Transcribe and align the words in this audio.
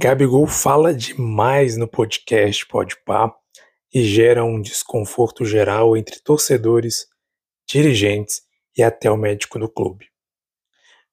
Gabigol 0.00 0.46
fala 0.46 0.94
demais 0.94 1.76
no 1.76 1.88
podcast 1.88 2.64
Podpah 2.68 3.34
e 3.92 4.04
gera 4.04 4.44
um 4.44 4.62
desconforto 4.62 5.44
geral 5.44 5.96
entre 5.96 6.20
torcedores, 6.20 7.08
dirigentes 7.68 8.42
e 8.76 8.82
até 8.84 9.10
o 9.10 9.16
médico 9.16 9.58
do 9.58 9.68
clube. 9.68 10.06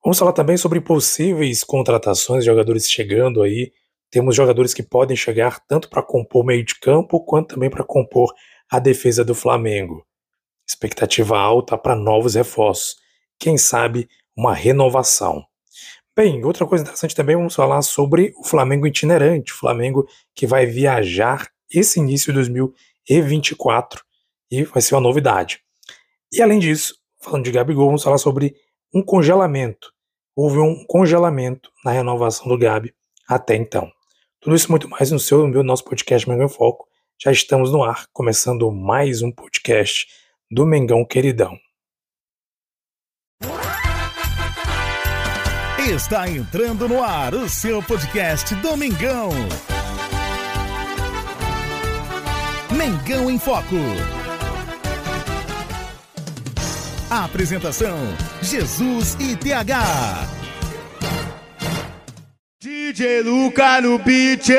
Vamos 0.04 0.20
falar 0.20 0.34
também 0.34 0.56
sobre 0.56 0.80
possíveis 0.80 1.64
contratações 1.64 2.44
de 2.44 2.46
jogadores 2.46 2.88
chegando 2.88 3.42
aí. 3.42 3.72
Temos 4.12 4.36
jogadores 4.36 4.72
que 4.72 4.84
podem 4.84 5.18
chegar 5.18 5.66
tanto 5.66 5.90
para 5.90 6.04
compor 6.04 6.46
meio 6.46 6.64
de 6.64 6.80
campo 6.80 7.26
quanto 7.26 7.56
também 7.56 7.72
para 7.72 7.84
compor 7.84 8.32
a 8.70 8.78
defesa 8.78 9.26
do 9.26 9.34
Flamengo. 9.34 10.06
Expectativa 10.70 11.40
alta 11.40 11.76
para 11.76 11.96
novos 11.96 12.36
reforços. 12.36 12.98
Quem 13.40 13.58
sabe 13.58 14.08
uma 14.38 14.54
renovação. 14.54 15.44
Bem, 16.18 16.46
outra 16.46 16.66
coisa 16.66 16.82
interessante 16.82 17.14
também, 17.14 17.36
vamos 17.36 17.54
falar 17.54 17.82
sobre 17.82 18.34
o 18.38 18.44
Flamengo 18.46 18.88
itinerante, 18.88 19.52
o 19.52 19.56
Flamengo 19.58 20.08
que 20.34 20.48
vai 20.48 20.66
viajar 20.66 21.50
esse 21.70 22.00
início 22.00 22.28
de 22.28 22.40
2024 22.40 24.02
e 24.50 24.64
vai 24.64 24.82
ser 24.82 24.96
uma 24.96 25.02
novidade. 25.02 25.60
E 26.32 26.42
além 26.42 26.60
disso, 26.60 26.96
falando 27.22 27.44
de 27.44 27.52
Gabigol, 27.52 27.88
vamos 27.88 28.04
falar 28.04 28.18
sobre 28.18 28.56
um 28.94 29.02
congelamento. 29.02 29.92
Houve 30.34 30.60
um 30.60 30.86
congelamento 30.88 31.70
na 31.84 31.92
renovação 31.92 32.48
do 32.48 32.58
Gabi 32.58 32.94
até 33.28 33.56
então. 33.56 33.92
Tudo 34.40 34.56
isso 34.56 34.72
muito 34.72 34.88
mais 34.88 35.12
no 35.12 35.20
seu, 35.20 35.40
no 35.40 35.50
meu 35.50 35.64
nosso 35.64 35.84
podcast 35.84 36.30
Mengão 36.30 36.48
Foco. 36.48 36.88
Já 37.22 37.32
estamos 37.32 37.74
no 37.74 37.84
ar, 37.84 38.06
começando 38.14 38.72
mais 38.72 39.22
um 39.22 39.34
podcast 39.34 40.08
do 40.50 40.66
Mengão 40.66 41.04
Queridão. 41.04 41.65
Está 45.88 46.28
entrando 46.28 46.90
no 46.90 47.04
ar 47.04 47.36
o 47.36 47.48
seu 47.48 47.80
podcast 47.84 48.56
Domingão. 48.56 49.30
Mengão 52.72 53.30
em 53.30 53.38
Foco. 53.38 53.76
Apresentação: 57.08 57.96
Jesus 58.42 59.16
e 59.20 59.36
TH. 59.36 60.28
DJ 62.60 63.22
Luca 63.22 63.80
no 63.80 64.00
beat 64.00 64.50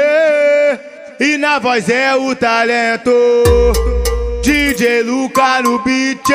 e 1.18 1.36
na 1.38 1.58
voz 1.58 1.88
é 1.88 2.14
o 2.14 2.36
talento. 2.36 3.10
DJ 4.44 5.02
Luca 5.02 5.60
no 5.60 5.82
beat 5.82 6.28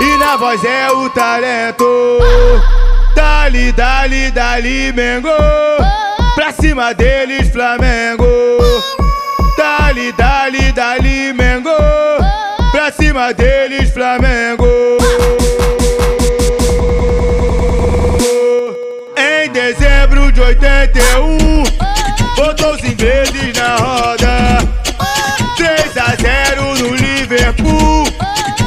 e 0.00 0.16
na 0.16 0.38
voz 0.38 0.64
é 0.64 0.90
o 0.90 1.10
talento. 1.10 2.79
Dali, 3.14 3.72
dali, 3.72 4.30
dali, 4.30 4.92
Mengo. 4.92 5.28
Pra 6.34 6.52
cima 6.52 6.92
deles, 6.94 7.48
Flamengo. 7.48 8.26
Dali, 9.56 10.12
dali, 10.12 10.72
dali, 10.72 11.32
Mengo. 11.32 11.70
Pra 12.70 12.90
cima 12.92 13.32
deles, 13.32 13.90
Flamengo. 13.90 14.66
Em 19.16 19.50
dezembro 19.50 20.30
de 20.32 20.40
81, 20.40 21.64
botou 22.36 22.74
os 22.74 22.84
ingleses 22.84 23.52
na 23.58 23.76
roda. 23.76 24.58
3 25.56 25.96
a 25.98 26.16
0 26.16 26.74
no 26.78 26.94
Liverpool, 26.94 28.04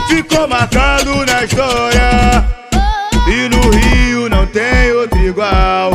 ficou 0.07 0.47
marcado 0.47 1.25
na 1.25 1.43
história. 1.43 2.45
E 3.27 3.49
no 3.49 3.61
Rio 3.71 3.82
igual. 5.33 5.91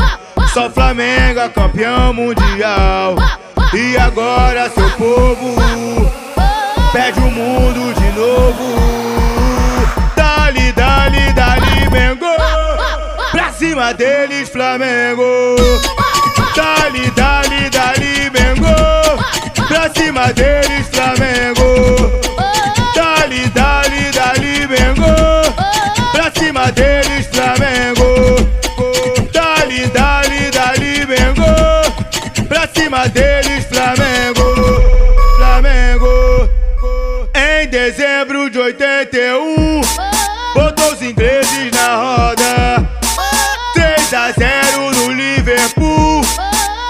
Só 0.53 0.69
Flamengo 0.69 1.41
é 1.41 1.48
campeão 1.48 2.12
mundial. 2.12 3.14
E 3.72 3.97
agora 3.97 4.69
seu 4.70 4.91
povo 4.91 5.55
pede 6.92 7.20
o 7.20 7.31
mundo 7.31 7.94
de 7.94 8.19
novo. 8.19 8.75
Dali, 10.16 10.72
dali, 10.72 11.32
dali, 11.32 11.91
Mengo. 11.91 12.27
Pra 13.31 13.53
cima 13.53 13.94
deles, 13.94 14.48
Flamengo. 14.48 15.56
Dali, 16.56 17.10
dali, 17.12 17.71
dali, 17.71 18.31
Mengo. 18.31 19.66
Pra 19.69 19.91
cima 19.94 20.32
deles, 20.32 20.88
Flamengo. 20.91 22.17
Em 37.68 37.70
dezembro 37.70 38.48
de 38.48 38.58
81, 38.58 39.82
botou 40.54 40.90
os 40.90 41.02
ingleses 41.02 41.70
na 41.70 41.96
roda. 41.96 42.90
3 43.74 44.14
a 44.14 44.32
0 44.32 44.90
no 44.92 45.12
Liverpool, 45.12 46.22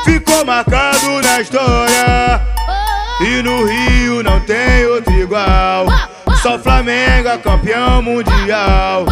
ficou 0.04 0.44
marcado 0.44 1.20
na 1.20 1.40
história. 1.40 2.40
E 3.20 3.42
no 3.42 3.66
Rio 3.66 4.22
não 4.22 4.38
tem 4.38 4.86
outro 4.86 5.12
igual. 5.14 5.86
Só 6.40 6.56
Flamengo 6.56 7.28
é 7.28 7.38
campeão 7.38 8.00
mundial. 8.00 9.04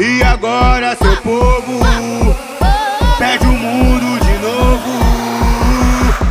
E 0.00 0.22
agora 0.22 0.96
seu 0.96 1.14
povo 1.18 2.34
pede 3.18 3.44
o 3.44 3.52
mundo 3.52 4.18
de 4.24 4.38
novo. 4.38 5.04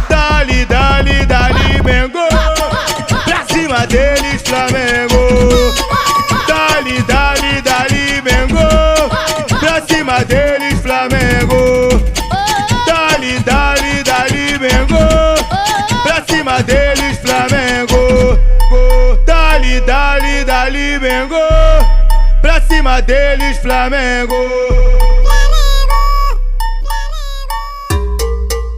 Dali, 0.09 0.65
dali, 0.65 1.23
dali, 1.27 1.83
Mengo. 1.83 2.30
Deles, 3.87 4.41
Flamengo. 4.43 5.73
Dali, 6.47 7.01
dali, 7.03 7.61
dali, 7.61 8.21
Mengo. 8.21 9.09
Pra 9.59 9.81
cima 9.81 10.23
deles, 10.23 10.79
Flamengo. 10.81 11.89
Dali, 12.85 13.39
dali, 13.39 14.03
dali, 14.03 14.59
Mengo. 14.59 14.97
Pra 16.03 16.23
cima 16.29 16.61
deles, 16.61 17.17
Flamengo. 17.19 18.37
Dali, 19.25 19.81
dali, 19.81 20.45
dali, 20.45 20.99
Mengo. 20.99 21.47
Pra 22.41 22.61
cima 22.61 23.01
deles, 23.01 23.57
Flamengo. 23.57 24.37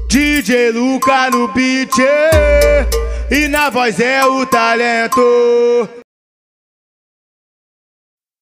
DJ 0.07 0.71
Luca 0.71 1.29
no 1.29 1.47
beat 1.49 1.93
e 3.31 3.47
na 3.47 3.69
voz 3.69 3.99
é 3.99 4.25
o 4.25 4.45
talento. 4.45 5.21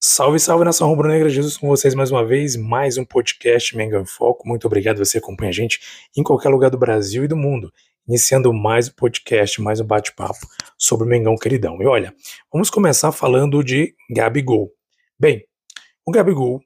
Salve, 0.03 0.39
salve 0.39 0.65
nação 0.65 0.87
rubro-negra, 0.87 1.29
Jesus 1.29 1.57
com 1.57 1.67
vocês 1.67 1.93
mais 1.93 2.11
uma 2.11 2.25
vez, 2.25 2.55
mais 2.55 2.97
um 2.97 3.05
podcast 3.05 3.75
Mengão 3.77 4.05
Foco. 4.05 4.47
Muito 4.47 4.65
obrigado 4.65 4.97
você 4.97 5.19
acompanha 5.19 5.49
a 5.49 5.53
gente 5.53 5.79
em 6.17 6.23
qualquer 6.23 6.49
lugar 6.49 6.69
do 6.69 6.77
Brasil 6.77 7.23
e 7.23 7.27
do 7.27 7.37
mundo. 7.37 7.71
Iniciando 8.07 8.51
mais 8.51 8.89
um 8.89 8.93
podcast, 8.93 9.61
mais 9.61 9.79
um 9.79 9.85
bate-papo 9.85 10.39
sobre 10.77 11.05
o 11.05 11.09
Mengão 11.09 11.35
queridão. 11.37 11.81
E 11.81 11.85
olha, 11.85 12.13
vamos 12.51 12.69
começar 12.69 13.11
falando 13.11 13.63
de 13.63 13.95
Gabigol. 14.09 14.71
Bem, 15.19 15.45
o 16.05 16.11
Gabigol 16.11 16.61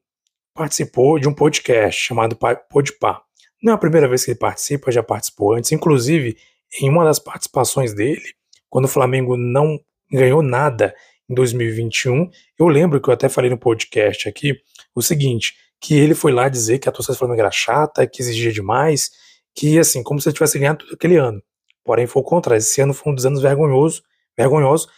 participou 0.54 1.20
de 1.20 1.28
um 1.28 1.34
podcast 1.34 2.02
chamado 2.02 2.38
Podpah. 2.70 3.22
Não 3.62 3.74
é 3.74 3.76
a 3.76 3.80
primeira 3.80 4.08
vez 4.08 4.24
que 4.24 4.32
ele 4.32 4.40
participa, 4.40 4.92
já 4.92 5.04
participou 5.04 5.54
antes. 5.54 5.72
Inclusive, 5.74 6.38
em 6.82 6.90
uma 6.90 7.04
das 7.04 7.20
participações 7.20 7.94
dele, 7.94 8.24
quando 8.70 8.86
o 8.86 8.90
Flamengo 8.90 9.38
não 9.38 9.80
ganhou 10.12 10.42
nada 10.42 10.94
em 11.30 11.34
2021, 11.34 12.30
eu 12.60 12.68
lembro 12.68 13.02
que 13.02 13.10
eu 13.10 13.14
até 13.14 13.28
falei 13.28 13.50
no 13.50 13.58
podcast 13.58 14.30
aqui 14.30 14.60
o 14.94 15.02
seguinte, 15.02 15.56
que 15.80 15.96
ele 15.96 16.14
foi 16.14 16.32
lá 16.32 16.48
dizer 16.50 16.80
que 16.80 16.88
a 16.88 16.92
torcida 16.92 17.16
do 17.16 17.20
Flamengo 17.20 17.42
era 17.42 17.52
chata, 17.52 18.06
que 18.08 18.22
exigia 18.22 18.52
demais, 18.52 19.12
que 19.54 19.80
assim, 19.80 20.04
como 20.04 20.20
se 20.20 20.30
ele 20.30 20.34
tivesse 20.34 20.60
ganhado 20.60 20.80
tudo 20.80 20.94
aquele 20.94 21.18
ano. 21.18 21.42
Porém, 21.84 22.08
foi 22.08 22.22
o 22.22 22.26
contrário. 22.26 22.60
Esse 22.60 22.82
ano 22.82 22.94
foi 22.94 23.12
um 23.12 23.16
dos 23.16 23.26
anos 23.26 23.42
vergonhoso, 23.42 24.02
vergonhoso. 24.36 24.90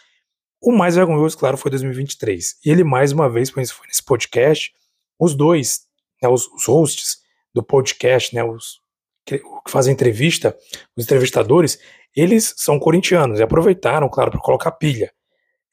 O 0.60 0.72
mais 0.72 0.96
vergonhoso, 0.96 1.36
claro, 1.36 1.56
foi 1.56 1.70
2023. 1.70 2.56
E 2.64 2.70
ele, 2.70 2.82
mais 2.82 3.12
uma 3.12 3.28
vez, 3.28 3.50
foi 3.50 3.62
nesse 3.62 4.02
podcast, 4.02 4.72
os 5.18 5.34
dois, 5.34 5.82
né, 6.22 6.28
os, 6.28 6.48
os 6.48 6.66
hosts 6.66 7.18
do 7.54 7.62
podcast, 7.62 8.34
né, 8.34 8.42
os 8.42 8.80
que, 9.28 9.38
que 9.38 9.70
fazem 9.70 9.92
entrevista, 9.92 10.56
os 10.96 11.04
entrevistadores, 11.04 11.78
eles 12.16 12.54
são 12.56 12.78
corintianos 12.78 13.38
e 13.38 13.42
aproveitaram, 13.42 14.08
claro, 14.08 14.30
para 14.30 14.40
colocar 14.40 14.72
pilha. 14.72 15.12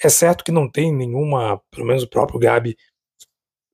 É 0.04 0.10
certo 0.10 0.44
que 0.44 0.52
não 0.52 0.69
tem 0.69 0.94
nenhuma, 0.94 1.62
pelo 1.72 1.88
menos 1.88 2.04
o 2.04 2.10
próprio 2.10 2.38
Gabi 2.38 2.75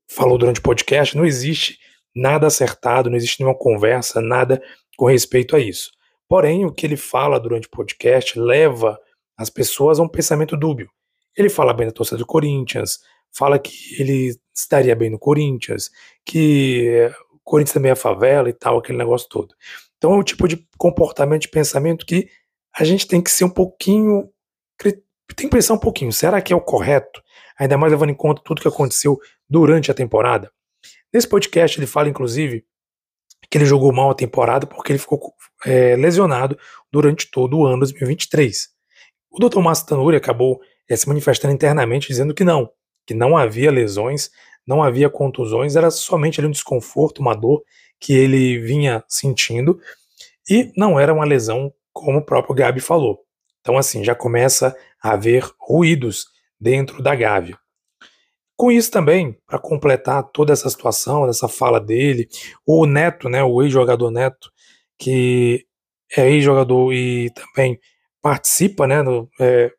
falou 0.07 0.37
durante 0.37 0.59
o 0.59 0.63
podcast, 0.63 1.17
não 1.17 1.25
existe 1.25 1.79
nada 2.15 2.45
acertado, 2.45 3.09
não 3.09 3.17
existe 3.17 3.39
nenhuma 3.39 3.57
conversa, 3.57 4.21
nada 4.21 4.61
com 4.95 5.05
respeito 5.05 5.55
a 5.55 5.59
isso. 5.59 5.89
Porém, 6.27 6.65
o 6.65 6.71
que 6.71 6.85
ele 6.85 6.97
fala 6.97 7.39
durante 7.39 7.67
o 7.67 7.71
podcast 7.71 8.37
leva 8.37 8.99
as 9.35 9.49
pessoas 9.49 9.99
a 9.99 10.03
um 10.03 10.07
pensamento 10.07 10.55
dúbio. 10.55 10.89
Ele 11.35 11.49
fala 11.49 11.73
bem 11.73 11.87
da 11.87 11.93
torcida 11.93 12.17
do 12.17 12.25
Corinthians, 12.25 12.99
fala 13.33 13.57
que 13.57 13.71
ele 13.99 14.35
estaria 14.53 14.95
bem 14.95 15.09
no 15.09 15.17
Corinthians, 15.17 15.89
que 16.23 17.09
Corinthians 17.51 17.73
também 17.73 17.91
é 17.91 17.95
favela 17.95 18.47
e 18.47 18.53
tal, 18.53 18.77
aquele 18.77 18.97
negócio 18.97 19.27
todo. 19.27 19.53
Então 19.97 20.13
é 20.13 20.17
o 20.17 20.23
tipo 20.23 20.47
de 20.47 20.65
comportamento, 20.77 21.41
de 21.41 21.49
pensamento 21.49 22.05
que 22.05 22.29
a 22.73 22.85
gente 22.85 23.05
tem 23.05 23.21
que 23.21 23.29
ser 23.29 23.43
um 23.43 23.49
pouquinho. 23.49 24.29
Tem 24.81 24.95
que 25.35 25.49
pensar 25.49 25.73
um 25.73 25.77
pouquinho. 25.77 26.13
Será 26.13 26.41
que 26.41 26.53
é 26.53 26.55
o 26.55 26.61
correto? 26.61 27.21
Ainda 27.59 27.77
mais 27.77 27.91
levando 27.91 28.11
em 28.11 28.15
conta 28.15 28.41
tudo 28.43 28.61
que 28.61 28.67
aconteceu 28.69 29.19
durante 29.49 29.91
a 29.91 29.93
temporada. 29.93 30.49
Nesse 31.13 31.27
podcast 31.27 31.77
ele 31.77 31.85
fala, 31.85 32.07
inclusive, 32.07 32.65
que 33.49 33.57
ele 33.57 33.65
jogou 33.65 33.91
mal 33.91 34.11
a 34.11 34.15
temporada 34.15 34.65
porque 34.65 34.93
ele 34.93 34.99
ficou 34.99 35.19
é, 35.65 35.97
lesionado 35.97 36.57
durante 36.89 37.29
todo 37.29 37.57
o 37.57 37.65
ano 37.65 37.79
2023. 37.79 38.69
O 39.29 39.39
Dr. 39.45 39.59
Márcio 39.59 39.87
Tanuri 39.87 40.15
acabou 40.15 40.61
é, 40.89 40.95
se 40.95 41.05
manifestando 41.05 41.53
internamente 41.53 42.07
dizendo 42.07 42.33
que 42.33 42.45
não, 42.45 42.69
que 43.05 43.13
não 43.13 43.35
havia 43.35 43.69
lesões, 43.69 44.29
não 44.71 44.81
havia 44.81 45.09
contusões, 45.09 45.75
era 45.75 45.91
somente 45.91 46.39
ali 46.39 46.47
um 46.47 46.51
desconforto, 46.51 47.19
uma 47.19 47.35
dor 47.35 47.61
que 47.99 48.13
ele 48.13 48.57
vinha 48.59 49.03
sentindo 49.05 49.77
e 50.49 50.71
não 50.77 50.97
era 50.97 51.13
uma 51.13 51.25
lesão 51.25 51.73
como 51.91 52.19
o 52.19 52.25
próprio 52.25 52.55
Gabi 52.55 52.79
falou. 52.79 53.19
Então 53.59 53.77
assim, 53.77 54.01
já 54.01 54.15
começa 54.15 54.73
a 55.03 55.11
haver 55.11 55.43
ruídos 55.59 56.25
dentro 56.57 57.03
da 57.03 57.13
Gávea. 57.13 57.59
Com 58.55 58.71
isso 58.71 58.89
também, 58.89 59.37
para 59.45 59.59
completar 59.59 60.23
toda 60.31 60.53
essa 60.53 60.69
situação, 60.69 61.27
essa 61.27 61.49
fala 61.49 61.79
dele, 61.79 62.29
o 62.65 62.85
Neto, 62.85 63.27
né, 63.27 63.43
o 63.43 63.61
ex-jogador 63.61 64.09
Neto, 64.09 64.49
que 64.97 65.65
é 66.15 66.29
ex-jogador 66.29 66.93
e 66.93 67.29
também 67.31 67.77
participa, 68.21 68.87
né, 68.87 69.01
no, 69.01 69.27
é, 69.37 69.69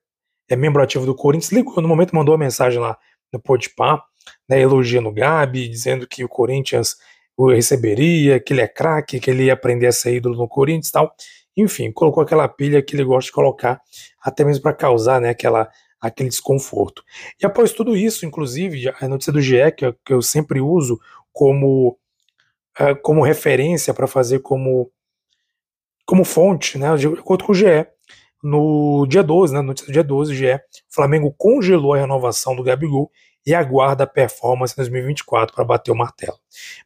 é, 0.51 0.57
membro 0.57 0.83
ativo 0.83 1.07
do 1.07 1.15
Corinthians, 1.15 1.53
ligou 1.53 1.81
no 1.81 1.89
momento 1.89 2.15
mandou 2.15 2.35
uma 2.35 2.45
mensagem 2.45 2.79
lá 2.79 2.99
no 3.33 3.41
Podpah, 3.41 4.03
né, 4.49 4.61
elogiando 4.61 5.09
o 5.09 5.13
Gabi, 5.13 5.69
dizendo 5.69 6.07
que 6.07 6.25
o 6.25 6.29
Corinthians 6.29 6.97
o 7.37 7.51
receberia, 7.51 8.39
que 8.39 8.53
ele 8.53 8.61
é 8.61 8.69
craque, 8.69 9.19
que 9.19 9.31
ele 9.31 9.45
ia 9.45 9.55
aprender 9.55 9.87
a 9.87 9.93
ser 9.93 10.15
ídolo 10.15 10.37
no 10.37 10.49
Corinthians 10.49 10.89
e 10.89 10.93
tal. 10.93 11.15
Enfim, 11.57 11.93
colocou 11.93 12.23
aquela 12.23 12.49
pilha 12.49 12.83
que 12.83 12.95
ele 12.95 13.05
gosta 13.05 13.27
de 13.27 13.33
colocar, 13.33 13.81
até 14.23 14.45
mesmo 14.45 14.63
para 14.63 14.73
causar 14.73 15.21
né, 15.21 15.31
aquela, 15.31 15.71
aquele 16.01 16.29
desconforto. 16.29 17.03
E 17.41 17.47
após 17.47 17.73
tudo 17.73 17.97
isso, 17.97 18.25
inclusive, 18.25 18.93
a 19.01 19.09
notícia 19.09 19.33
do 19.33 19.41
GE, 19.41 19.73
que 19.77 19.87
eu, 19.87 19.95
que 20.05 20.13
eu 20.13 20.23
sempre 20.23 20.61
uso 20.61 21.01
como, 21.33 21.99
uh, 22.81 22.97
como 23.03 23.23
referência 23.23 23.93
para 23.93 24.07
fazer 24.07 24.41
como, 24.41 24.91
como 26.07 26.25
fonte, 26.25 26.79
né, 26.79 26.95
de 26.97 27.07
acordo 27.07 27.45
com 27.45 27.53
o 27.53 27.55
GE, 27.55 27.87
no 28.43 29.07
dia 29.07 29.23
12, 29.23 29.55
né, 29.55 29.61
notícia 29.61 29.87
do 29.87 29.93
dia 29.93 30.03
12, 30.03 30.33
o 30.33 30.35
GE, 30.35 30.61
Flamengo 30.91 31.33
congelou 31.37 31.95
a 31.95 31.99
renovação 31.99 32.57
do 32.57 32.63
Gabigol 32.63 33.11
e 33.47 33.55
aguarda 33.55 34.05
a 34.05 34.07
performance 34.07 34.75
em 34.75 34.77
2024 34.77 35.55
para 35.55 35.65
bater 35.65 35.91
o 35.91 35.97
martelo. 35.97 36.39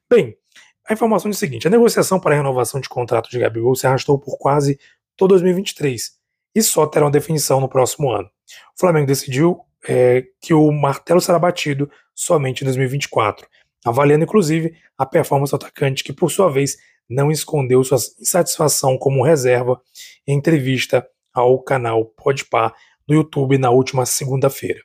Bem, 0.09 0.37
a 0.89 0.93
informação 0.93 1.31
é 1.31 1.33
o 1.33 1.37
seguinte: 1.37 1.67
a 1.67 1.71
negociação 1.71 2.21
para 2.21 2.35
a 2.35 2.39
renovação 2.39 2.81
de 2.81 2.89
contrato 2.89 3.31
de 3.31 3.39
Gabigol 3.39 3.75
se 3.75 3.87
arrastou 3.87 4.19
por 4.19 4.39
quase 4.39 4.79
todo 5.17 5.31
2023 5.31 6.13
e 6.55 6.63
só 6.63 6.87
terá 6.87 7.05
uma 7.05 7.11
definição 7.11 7.61
no 7.61 7.69
próximo 7.69 8.11
ano. 8.11 8.29
O 8.75 8.81
Flamengo 8.81 9.07
decidiu 9.07 9.61
é, 9.89 10.25
que 10.41 10.55
o 10.55 10.71
martelo 10.73 11.21
será 11.21 11.39
batido 11.39 11.91
somente 12.15 12.63
em 12.63 12.65
2024, 12.65 13.47
avaliando 13.85 14.25
inclusive 14.25 14.75
a 14.97 15.05
performance 15.05 15.51
do 15.51 15.57
atacante, 15.57 16.03
que 16.03 16.13
por 16.13 16.31
sua 16.31 16.51
vez 16.51 16.77
não 17.09 17.31
escondeu 17.31 17.85
sua 17.85 17.99
insatisfação 18.21 18.99
como 18.99 19.23
reserva 19.23 19.81
em 20.27 20.37
entrevista 20.37 21.07
ao 21.33 21.59
canal 21.63 22.05
Podpah 22.05 22.75
do 23.07 23.15
YouTube 23.15 23.59
na 23.59 23.71
última 23.71 24.05
segunda-feira. 24.07 24.81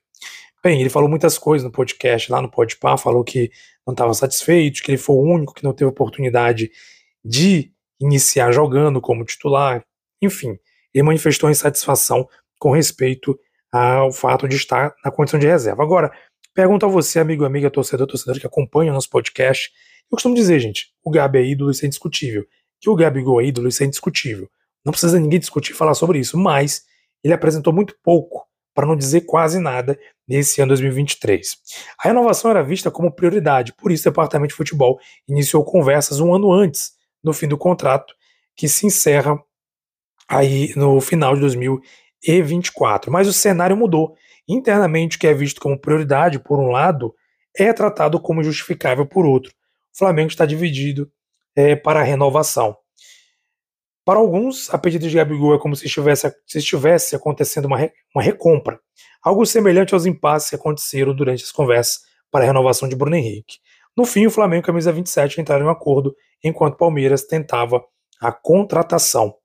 Bem, 0.64 0.80
ele 0.80 0.90
falou 0.92 1.10
muitas 1.10 1.40
coisas 1.40 1.66
no 1.66 1.72
podcast, 1.72 2.32
lá 2.32 2.40
no 2.40 2.50
Podpah, 2.50 2.96
falou 2.96 3.24
que 3.24 3.52
não 3.86 3.94
estava 3.94 4.14
satisfeito, 4.14 4.84
que 4.84 4.92
ele 4.92 4.98
foi 4.98 5.16
o 5.16 5.22
único 5.22 5.54
que 5.54 5.64
não 5.64 5.74
teve 5.74 5.90
oportunidade 5.90 6.72
de 7.26 7.72
iniciar 8.00 8.52
jogando 8.52 9.02
como 9.02 9.26
titular, 9.26 9.84
enfim, 10.22 10.60
ele 10.94 11.04
manifestou 11.04 11.50
insatisfação 11.50 12.28
com 12.60 12.72
respeito 12.72 13.40
ao 13.72 14.12
fato 14.12 14.48
de 14.48 14.56
estar 14.56 14.94
na 15.04 15.12
condição 15.12 15.40
de 15.40 15.48
reserva. 15.48 15.82
Agora, 15.82 16.12
pergunto 16.54 16.86
a 16.86 16.90
você, 16.90 17.20
amigo, 17.20 17.44
amiga, 17.44 17.72
torcedor, 17.72 18.06
torcedor 18.06 18.40
que 18.40 18.46
acompanha 18.46 18.92
o 18.92 18.94
nosso 18.94 19.10
podcast, 19.10 19.72
eu 20.12 20.16
costumo 20.16 20.36
dizer, 20.36 20.60
gente, 20.60 20.94
o 21.04 21.10
Gabi 21.10 21.40
é 21.40 21.46
ídolo, 21.46 21.72
isso 21.72 21.86
é 21.86 21.88
indiscutível. 21.88 22.46
Que 22.80 22.90
o 22.90 22.96
Gabigol 22.96 23.42
é 23.42 23.46
ídolo, 23.46 23.68
isso 23.68 23.82
é 23.82 23.86
indiscutível. 23.86 24.50
Não 24.84 24.92
precisa 24.92 25.20
ninguém 25.20 25.40
discutir 25.40 25.74
falar 25.74 25.94
sobre 25.94 26.20
isso, 26.20 26.38
mas 26.38 26.84
ele 27.24 27.34
apresentou 27.34 27.72
muito 27.72 27.96
pouco 28.04 28.46
para 28.74 28.88
não 28.88 28.96
dizer 28.96 29.22
quase 29.22 29.60
nada, 29.60 29.98
nesse 30.28 30.62
ano 30.62 30.70
2023. 30.70 31.58
A 32.00 32.08
renovação 32.08 32.52
era 32.52 32.64
vista 32.64 32.90
como 32.90 33.12
prioridade, 33.12 33.74
por 33.74 33.92
isso 33.92 34.08
o 34.08 34.12
Departamento 34.12 34.52
de 34.52 34.56
Futebol 34.56 35.00
iniciou 35.28 35.64
conversas 35.64 36.20
um 36.20 36.34
ano 36.34 36.52
antes, 36.52 36.92
no 37.24 37.34
fim 37.34 37.48
do 37.48 37.58
contrato, 37.58 38.14
que 38.56 38.68
se 38.68 38.86
encerra 38.86 39.38
aí 40.28 40.74
no 40.76 41.02
final 41.02 41.36
de 41.36 41.42
2024. 41.42 43.12
Mas 43.12 43.28
o 43.28 43.34
cenário 43.34 43.76
mudou. 43.76 44.16
Internamente, 44.48 45.18
o 45.18 45.20
que 45.20 45.28
é 45.28 45.34
visto 45.34 45.62
como 45.62 45.80
prioridade, 45.80 46.40
por 46.40 46.60
um 46.60 46.72
lado, 46.72 47.14
é 47.58 47.72
tratado 47.74 48.20
como 48.20 48.44
justificável 48.44 49.06
por 49.06 49.26
outro. 49.26 49.52
O 49.94 49.98
Flamengo 49.98 50.30
está 50.30 50.46
dividido 50.46 51.12
é, 51.56 51.76
para 51.76 52.00
a 52.00 52.04
renovação. 52.04 52.78
Para 54.04 54.20
alguns, 54.20 54.74
a 54.74 54.78
pedido 54.78 55.08
de 55.08 55.16
Gabigol 55.16 55.56
é 55.56 55.60
como 55.60 55.76
se 55.76 55.86
estivesse, 55.86 56.34
se 56.48 56.58
estivesse 56.58 57.16
acontecendo 57.16 57.66
uma, 57.66 57.78
re, 57.78 57.92
uma 58.16 58.24
recompra, 58.24 58.80
algo 59.24 59.46
semelhante 59.46 59.94
aos 59.94 60.06
impasses 60.06 60.50
que 60.50 60.56
aconteceram 60.56 61.16
durante 61.16 61.44
as 61.44 61.52
conversas 61.52 62.02
para 62.32 62.44
a 62.44 62.48
renovação 62.48 62.90
de 62.90 62.96
Bruno 62.96 63.16
Henrique. 63.16 63.58
No 63.96 64.06
fim, 64.06 64.26
o 64.26 64.32
Flamengo 64.32 64.62
e 64.62 64.64
a 64.64 64.68
camisa 64.68 64.92
27 64.92 65.42
entraram 65.42 65.66
em 65.66 65.68
um 65.68 65.72
acordo, 65.72 66.16
enquanto 66.44 66.74
o 66.74 66.78
Palmeiras 66.78 67.24
tentava 67.24 67.84
a 68.20 68.32
contratação. 68.32 69.36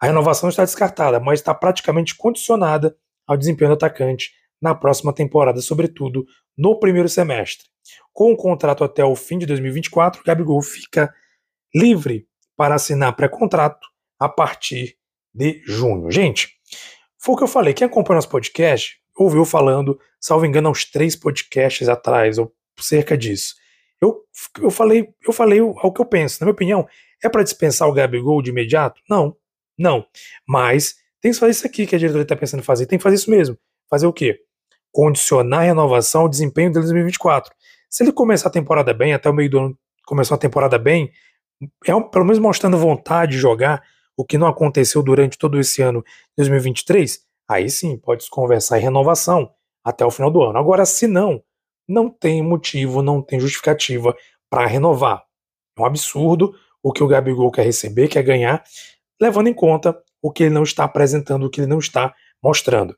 A 0.00 0.06
renovação 0.06 0.48
está 0.48 0.64
descartada, 0.64 1.20
mas 1.20 1.40
está 1.40 1.54
praticamente 1.54 2.16
condicionada 2.16 2.96
ao 3.26 3.36
desempenho 3.36 3.70
do 3.70 3.74
atacante 3.74 4.32
na 4.60 4.74
próxima 4.74 5.12
temporada, 5.12 5.60
sobretudo 5.60 6.24
no 6.56 6.78
primeiro 6.78 7.08
semestre. 7.08 7.66
Com 8.12 8.32
o 8.32 8.36
contrato 8.36 8.84
até 8.84 9.04
o 9.04 9.14
fim 9.14 9.38
de 9.38 9.46
2024, 9.46 10.22
Gabigol 10.24 10.62
fica 10.62 11.12
livre 11.74 12.26
para 12.56 12.74
assinar 12.74 13.14
pré-contrato 13.14 13.86
a 14.18 14.28
partir 14.28 14.96
de 15.34 15.62
junho. 15.64 16.10
Gente, 16.10 16.54
foi 17.18 17.34
o 17.34 17.38
que 17.38 17.44
eu 17.44 17.48
falei. 17.48 17.74
Quem 17.74 17.86
acompanha 17.86 18.16
nosso 18.16 18.28
podcast 18.28 18.98
ouviu 19.16 19.44
falando, 19.44 19.98
salvo 20.20 20.44
engano, 20.44 20.70
uns 20.70 20.84
três 20.84 21.14
podcasts 21.14 21.88
atrás, 21.88 22.38
ou 22.38 22.52
cerca 22.78 23.16
disso. 23.16 23.54
Eu, 24.00 24.22
eu 24.60 24.70
falei, 24.70 25.08
eu 25.26 25.32
falei 25.32 25.60
o, 25.60 25.70
o 25.70 25.92
que 25.92 26.00
eu 26.00 26.06
penso. 26.06 26.40
Na 26.40 26.46
minha 26.46 26.52
opinião, 26.52 26.86
é 27.22 27.28
para 27.28 27.42
dispensar 27.42 27.88
o 27.88 27.92
Gabigol 27.92 28.42
de 28.42 28.50
imediato? 28.50 29.00
Não, 29.08 29.36
não. 29.78 30.04
Mas 30.46 30.96
tem 31.20 31.32
que 31.32 31.38
fazer 31.38 31.52
isso 31.52 31.66
aqui 31.66 31.86
que 31.86 31.94
a 31.94 31.98
diretoria 31.98 32.22
está 32.22 32.36
pensando 32.36 32.60
em 32.60 32.64
fazer. 32.64 32.86
Tem 32.86 32.98
que 32.98 33.02
fazer 33.02 33.16
isso 33.16 33.30
mesmo. 33.30 33.56
Fazer 33.88 34.06
o 34.06 34.12
quê? 34.12 34.40
Condicionar 34.92 35.60
a 35.60 35.64
renovação 35.64 36.22
ao 36.22 36.28
desempenho 36.28 36.68
de 36.68 36.74
2024. 36.74 37.52
Se 37.88 38.02
ele 38.02 38.12
começar 38.12 38.48
a 38.48 38.52
temporada 38.52 38.92
bem, 38.92 39.14
até 39.14 39.30
o 39.30 39.32
meio 39.32 39.48
do 39.48 39.58
ano 39.58 39.78
começar 40.04 40.34
a 40.34 40.38
temporada 40.38 40.78
bem, 40.78 41.10
é, 41.62 42.00
pelo 42.10 42.24
menos 42.24 42.38
mostrando 42.38 42.76
vontade 42.76 43.32
de 43.32 43.38
jogar, 43.38 43.82
o 44.16 44.24
que 44.24 44.38
não 44.38 44.46
aconteceu 44.46 45.02
durante 45.02 45.38
todo 45.38 45.58
esse 45.58 45.82
ano 45.82 46.04
2023, 46.36 47.20
aí 47.48 47.68
sim 47.68 47.96
pode 47.96 48.24
se 48.24 48.30
conversar 48.30 48.78
em 48.78 48.82
renovação 48.82 49.50
até 49.84 50.04
o 50.04 50.10
final 50.10 50.30
do 50.30 50.42
ano. 50.42 50.58
Agora, 50.58 50.86
se 50.86 51.06
não, 51.06 51.42
não 51.88 52.08
tem 52.08 52.42
motivo, 52.42 53.02
não 53.02 53.20
tem 53.20 53.40
justificativa 53.40 54.16
para 54.48 54.66
renovar. 54.66 55.24
É 55.76 55.82
um 55.82 55.84
absurdo 55.84 56.54
o 56.82 56.92
que 56.92 57.02
o 57.02 57.08
Gabigol 57.08 57.50
quer 57.50 57.64
receber, 57.64 58.08
quer 58.08 58.22
ganhar, 58.22 58.62
levando 59.20 59.48
em 59.48 59.54
conta 59.54 59.98
o 60.22 60.30
que 60.30 60.44
ele 60.44 60.54
não 60.54 60.62
está 60.62 60.84
apresentando, 60.84 61.44
o 61.44 61.50
que 61.50 61.60
ele 61.60 61.66
não 61.66 61.78
está 61.78 62.14
mostrando. 62.42 62.96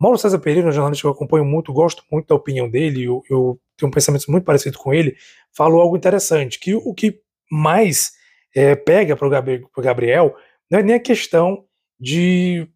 Mauro 0.00 0.16
César 0.16 0.38
Pereira, 0.38 0.68
um 0.68 0.72
jornalista 0.72 1.02
que 1.02 1.06
eu 1.06 1.12
acompanho 1.12 1.44
muito, 1.44 1.72
gosto 1.72 2.02
muito 2.10 2.28
da 2.28 2.34
opinião 2.34 2.68
dele, 2.70 3.04
eu, 3.04 3.22
eu 3.28 3.60
tenho 3.76 3.88
um 3.88 3.92
pensamento 3.92 4.30
muito 4.30 4.44
parecido 4.44 4.78
com 4.78 4.94
ele, 4.94 5.14
falou 5.54 5.80
algo 5.80 5.96
interessante, 5.96 6.58
que 6.58 6.74
o 6.74 6.94
que 6.94 7.20
mais 7.50 8.12
é, 8.54 8.74
pega 8.74 9.16
para 9.16 9.26
o 9.26 9.82
Gabriel 9.82 10.36
não 10.70 10.78
é 10.78 10.82
nem 10.82 10.94
a 10.94 11.00
questão 11.00 11.64
de. 11.98 12.68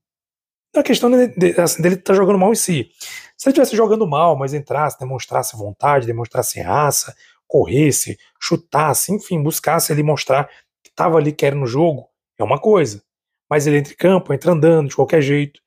Não 0.75 0.81
é 0.81 0.83
a 0.83 0.85
questão 0.85 1.11
de, 1.11 1.29
de, 1.29 1.61
assim, 1.61 1.81
dele 1.81 1.95
estar 1.95 2.13
tá 2.13 2.17
jogando 2.17 2.39
mal 2.39 2.51
em 2.51 2.57
si. 2.57 2.91
Se 3.37 3.49
ele 3.49 3.53
estivesse 3.53 3.77
jogando 3.77 4.07
mal, 4.07 4.37
mas 4.37 4.53
entrasse, 4.53 4.99
demonstrasse 4.99 5.57
vontade, 5.57 6.07
demonstrasse 6.07 6.61
raça, 6.61 7.15
corresse, 7.47 8.19
chutasse, 8.41 9.13
enfim, 9.13 9.41
buscasse 9.41 9.93
ali 9.93 10.03
mostrar 10.03 10.49
que 10.83 10.91
estava 10.91 11.19
ali 11.19 11.33
querendo 11.33 11.63
o 11.63 11.67
jogo, 11.67 12.09
é 12.39 12.43
uma 12.43 12.59
coisa. 12.59 13.03
Mas 13.49 13.67
ele 13.67 13.79
entra 13.79 13.93
em 13.93 13.97
campo, 13.97 14.35
entra 14.35 14.53
andando 14.53 14.89
de 14.89 14.97
qualquer 14.97 15.23
jeito. 15.23 15.61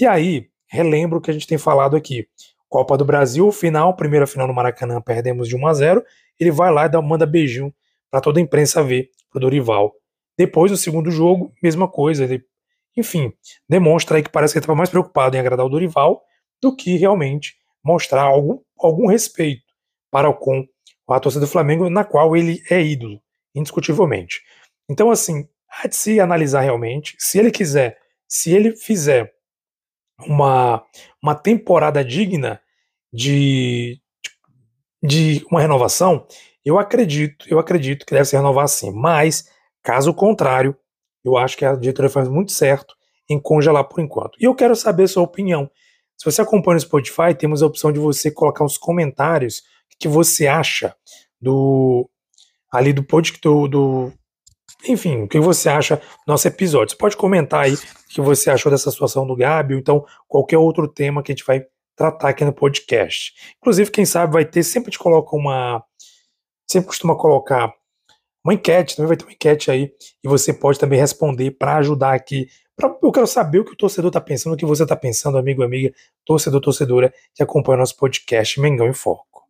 E 0.00 0.06
aí, 0.06 0.48
relembro 0.66 1.18
o 1.18 1.20
que 1.20 1.30
a 1.30 1.34
gente 1.34 1.46
tem 1.46 1.58
falado 1.58 1.96
aqui. 1.96 2.26
Copa 2.68 2.96
do 2.96 3.04
Brasil, 3.04 3.50
final, 3.52 3.94
primeira 3.94 4.26
final 4.26 4.48
no 4.48 4.54
Maracanã, 4.54 5.00
perdemos 5.00 5.48
de 5.48 5.56
1 5.56 5.66
a 5.66 5.74
0 5.74 6.04
Ele 6.40 6.50
vai 6.50 6.72
lá 6.72 6.86
e 6.86 6.88
dá, 6.88 7.00
manda 7.02 7.26
beijinho 7.26 7.74
para 8.14 8.20
toda 8.20 8.38
a 8.38 8.42
imprensa 8.42 8.80
ver, 8.80 9.10
para 9.28 9.38
o 9.38 9.40
Dorival. 9.40 9.92
Depois, 10.38 10.70
no 10.70 10.76
segundo 10.76 11.10
jogo, 11.10 11.52
mesma 11.60 11.90
coisa. 11.90 12.22
Ele, 12.22 12.44
enfim, 12.96 13.32
demonstra 13.68 14.16
aí 14.16 14.22
que 14.22 14.30
parece 14.30 14.54
que 14.54 14.58
ele 14.58 14.62
estava 14.62 14.76
mais 14.78 14.88
preocupado 14.88 15.36
em 15.36 15.40
agradar 15.40 15.66
o 15.66 15.68
Dorival 15.68 16.22
do 16.62 16.76
que 16.76 16.96
realmente 16.96 17.56
mostrar 17.84 18.22
algum, 18.22 18.60
algum 18.78 19.08
respeito 19.08 19.64
para 20.12 20.28
o 20.28 20.34
com 20.36 20.64
a 21.08 21.18
torcida 21.18 21.44
do 21.44 21.50
Flamengo, 21.50 21.90
na 21.90 22.04
qual 22.04 22.36
ele 22.36 22.62
é 22.70 22.80
ídolo, 22.80 23.20
indiscutivelmente. 23.52 24.42
Então, 24.88 25.10
assim, 25.10 25.48
há 25.68 25.88
de 25.88 25.96
se 25.96 26.20
analisar 26.20 26.60
realmente. 26.60 27.16
Se 27.18 27.40
ele 27.40 27.50
quiser, 27.50 27.98
se 28.28 28.52
ele 28.52 28.76
fizer 28.76 29.34
uma, 30.24 30.84
uma 31.20 31.34
temporada 31.34 32.04
digna 32.04 32.60
de, 33.12 34.00
de 35.02 35.44
uma 35.50 35.60
renovação, 35.60 36.24
eu 36.64 36.78
acredito, 36.78 37.46
eu 37.48 37.58
acredito 37.58 38.06
que 38.06 38.12
deve 38.12 38.24
se 38.24 38.36
renovar 38.36 38.68
sim. 38.68 38.92
Mas, 38.92 39.48
caso 39.82 40.14
contrário, 40.14 40.76
eu 41.24 41.36
acho 41.36 41.56
que 41.56 41.64
a 41.64 41.74
diretoria 41.74 42.10
faz 42.10 42.28
muito 42.28 42.52
certo 42.52 42.94
em 43.28 43.40
congelar 43.40 43.84
por 43.84 44.00
enquanto. 44.00 44.38
E 44.40 44.44
eu 44.44 44.54
quero 44.54 44.76
saber 44.76 45.04
a 45.04 45.08
sua 45.08 45.22
opinião. 45.22 45.70
Se 46.16 46.24
você 46.30 46.42
acompanha 46.42 46.76
o 46.76 46.80
Spotify, 46.80 47.34
temos 47.36 47.62
a 47.62 47.66
opção 47.66 47.90
de 47.90 47.98
você 47.98 48.30
colocar 48.30 48.64
os 48.64 48.78
comentários 48.78 49.62
que 49.98 50.08
você 50.08 50.46
acha 50.46 50.94
do 51.40 52.08
ali 52.70 52.92
do 52.92 53.04
podcast 53.04 53.40
do, 53.40 54.12
enfim, 54.88 55.22
o 55.22 55.28
que 55.28 55.38
você 55.38 55.68
acha 55.68 55.96
do 55.96 56.02
nosso 56.26 56.46
episódio. 56.46 56.90
Você 56.90 56.96
pode 56.96 57.16
comentar 57.16 57.64
aí 57.64 57.74
o 57.74 57.78
que 58.08 58.20
você 58.20 58.50
achou 58.50 58.70
dessa 58.70 58.90
situação 58.90 59.26
do 59.26 59.36
Gabi, 59.36 59.74
ou 59.74 59.80
então 59.80 60.04
qualquer 60.28 60.58
outro 60.58 60.88
tema 60.88 61.22
que 61.22 61.32
a 61.32 61.34
gente 61.34 61.46
vai 61.46 61.64
tratar 61.96 62.28
aqui 62.28 62.44
no 62.44 62.52
podcast. 62.52 63.32
Inclusive, 63.58 63.90
quem 63.90 64.04
sabe 64.04 64.32
vai 64.32 64.44
ter, 64.44 64.62
sempre 64.62 64.90
te 64.90 64.98
coloca 64.98 65.36
uma. 65.36 65.82
Sempre 66.66 66.88
costuma 66.88 67.16
colocar 67.16 67.72
uma 68.44 68.54
enquete, 68.54 68.96
também 68.96 69.08
vai 69.08 69.16
ter 69.16 69.24
uma 69.24 69.32
enquete 69.32 69.70
aí, 69.70 69.90
e 70.22 70.28
você 70.28 70.52
pode 70.52 70.78
também 70.78 70.98
responder 70.98 71.52
para 71.52 71.76
ajudar 71.76 72.14
aqui. 72.14 72.46
Pra, 72.76 72.94
eu 73.02 73.12
quero 73.12 73.26
saber 73.26 73.60
o 73.60 73.64
que 73.64 73.72
o 73.72 73.76
torcedor 73.76 74.08
está 74.08 74.20
pensando, 74.20 74.52
o 74.52 74.56
que 74.56 74.66
você 74.66 74.82
está 74.82 74.96
pensando, 74.96 75.38
amigo, 75.38 75.62
amiga, 75.62 75.94
torcedor, 76.26 76.60
torcedora, 76.60 77.12
que 77.34 77.42
acompanha 77.42 77.76
o 77.76 77.80
nosso 77.80 77.96
podcast 77.96 78.60
Mengão 78.60 78.88
em 78.88 78.92
Foco. 78.92 79.44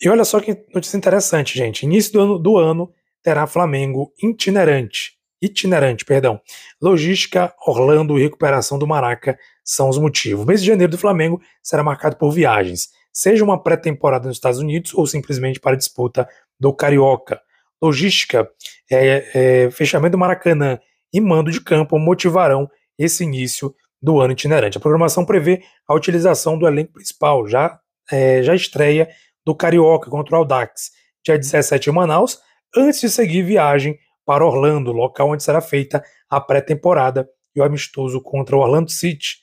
E 0.00 0.08
olha 0.08 0.24
só 0.24 0.40
que 0.40 0.66
notícia 0.74 0.96
interessante, 0.96 1.56
gente. 1.56 1.84
Início 1.84 2.12
do 2.12 2.20
ano, 2.20 2.38
do 2.38 2.56
ano 2.58 2.92
terá 3.22 3.46
Flamengo 3.46 4.12
itinerante. 4.22 5.16
Itinerante, 5.40 6.04
perdão. 6.04 6.40
Logística, 6.80 7.54
Orlando 7.66 8.18
e 8.18 8.22
recuperação 8.22 8.78
do 8.78 8.86
Maraca 8.86 9.38
são 9.64 9.88
os 9.88 9.98
motivos. 9.98 10.44
O 10.44 10.46
mês 10.46 10.60
de 10.60 10.66
janeiro 10.66 10.92
do 10.92 10.98
Flamengo 10.98 11.40
será 11.62 11.82
marcado 11.82 12.16
por 12.16 12.30
viagens, 12.30 12.88
seja 13.16 13.42
uma 13.42 13.62
pré-temporada 13.62 14.28
nos 14.28 14.36
Estados 14.36 14.58
Unidos 14.58 14.92
ou 14.92 15.06
simplesmente 15.06 15.58
para 15.58 15.74
disputa 15.74 16.28
do 16.60 16.70
Carioca. 16.70 17.40
Logística, 17.80 18.46
é, 18.90 19.64
é, 19.64 19.70
fechamento 19.70 20.12
do 20.12 20.18
Maracanã 20.18 20.78
e 21.10 21.18
mando 21.18 21.50
de 21.50 21.58
campo 21.62 21.98
motivarão 21.98 22.70
esse 22.98 23.24
início 23.24 23.74
do 24.02 24.20
ano 24.20 24.34
itinerante. 24.34 24.76
A 24.76 24.80
programação 24.80 25.24
prevê 25.24 25.62
a 25.88 25.94
utilização 25.94 26.58
do 26.58 26.68
elenco 26.68 26.92
principal, 26.92 27.48
já, 27.48 27.80
é, 28.12 28.42
já 28.42 28.54
estreia 28.54 29.08
do 29.46 29.54
Carioca 29.54 30.10
contra 30.10 30.34
o 30.34 30.38
Audax, 30.38 30.90
dia 31.24 31.38
17 31.38 31.88
em 31.88 31.92
Manaus, 31.94 32.38
antes 32.76 33.00
de 33.00 33.08
seguir 33.08 33.42
viagem 33.42 33.98
para 34.26 34.44
Orlando, 34.44 34.92
local 34.92 35.30
onde 35.30 35.42
será 35.42 35.62
feita 35.62 36.04
a 36.28 36.38
pré-temporada 36.38 37.26
e 37.54 37.60
o 37.60 37.64
amistoso 37.64 38.20
contra 38.20 38.56
o 38.56 38.60
Orlando 38.60 38.90
City, 38.90 39.38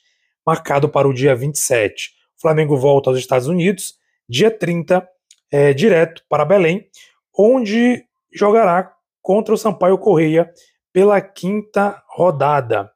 marcado 0.46 0.88
para 0.88 1.08
o 1.08 1.12
dia 1.12 1.34
27. 1.34 2.23
Flamengo 2.44 2.76
volta 2.76 3.08
aos 3.08 3.18
Estados 3.18 3.48
Unidos, 3.48 3.94
dia 4.28 4.50
30, 4.50 5.08
é, 5.50 5.72
direto 5.72 6.22
para 6.28 6.44
Belém, 6.44 6.86
onde 7.34 8.04
jogará 8.30 8.92
contra 9.22 9.54
o 9.54 9.56
Sampaio 9.56 9.96
Correia 9.96 10.52
pela 10.92 11.22
quinta 11.22 12.02
rodada. 12.06 12.90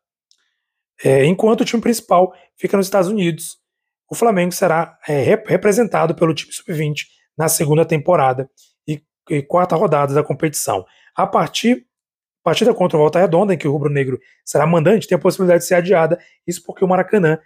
É, 1.03 1.25
enquanto 1.25 1.63
o 1.63 1.65
time 1.65 1.81
principal 1.81 2.35
fica 2.59 2.77
nos 2.77 2.85
Estados 2.85 3.09
Unidos, 3.09 3.57
o 4.11 4.15
Flamengo 4.15 4.53
será 4.53 4.99
é, 5.09 5.23
representado 5.23 6.15
pelo 6.15 6.35
time 6.35 6.53
sub-20 6.53 7.07
na 7.37 7.49
segunda 7.49 7.87
temporada 7.87 8.51
e, 8.87 9.03
e, 9.31 9.41
quarta 9.41 9.77
rodada 9.77 10.13
da 10.13 10.23
competição. 10.23 10.85
A 11.17 11.27
partir 11.27 11.87
partida 12.45 12.75
contra 12.75 12.99
o 12.99 13.01
Volta 13.01 13.19
Redonda, 13.19 13.55
em 13.55 13.59
que 13.59 13.67
o 13.67 13.73
Rubro 13.73 13.91
Negro 13.91 14.21
será 14.45 14.67
mandante, 14.67 15.09
tem 15.09 15.17
a 15.17 15.21
possibilidade 15.21 15.63
de 15.63 15.69
ser 15.69 15.77
adiada, 15.77 16.19
isso 16.47 16.63
porque 16.67 16.85
o 16.85 16.89
Maracanã 16.89 17.39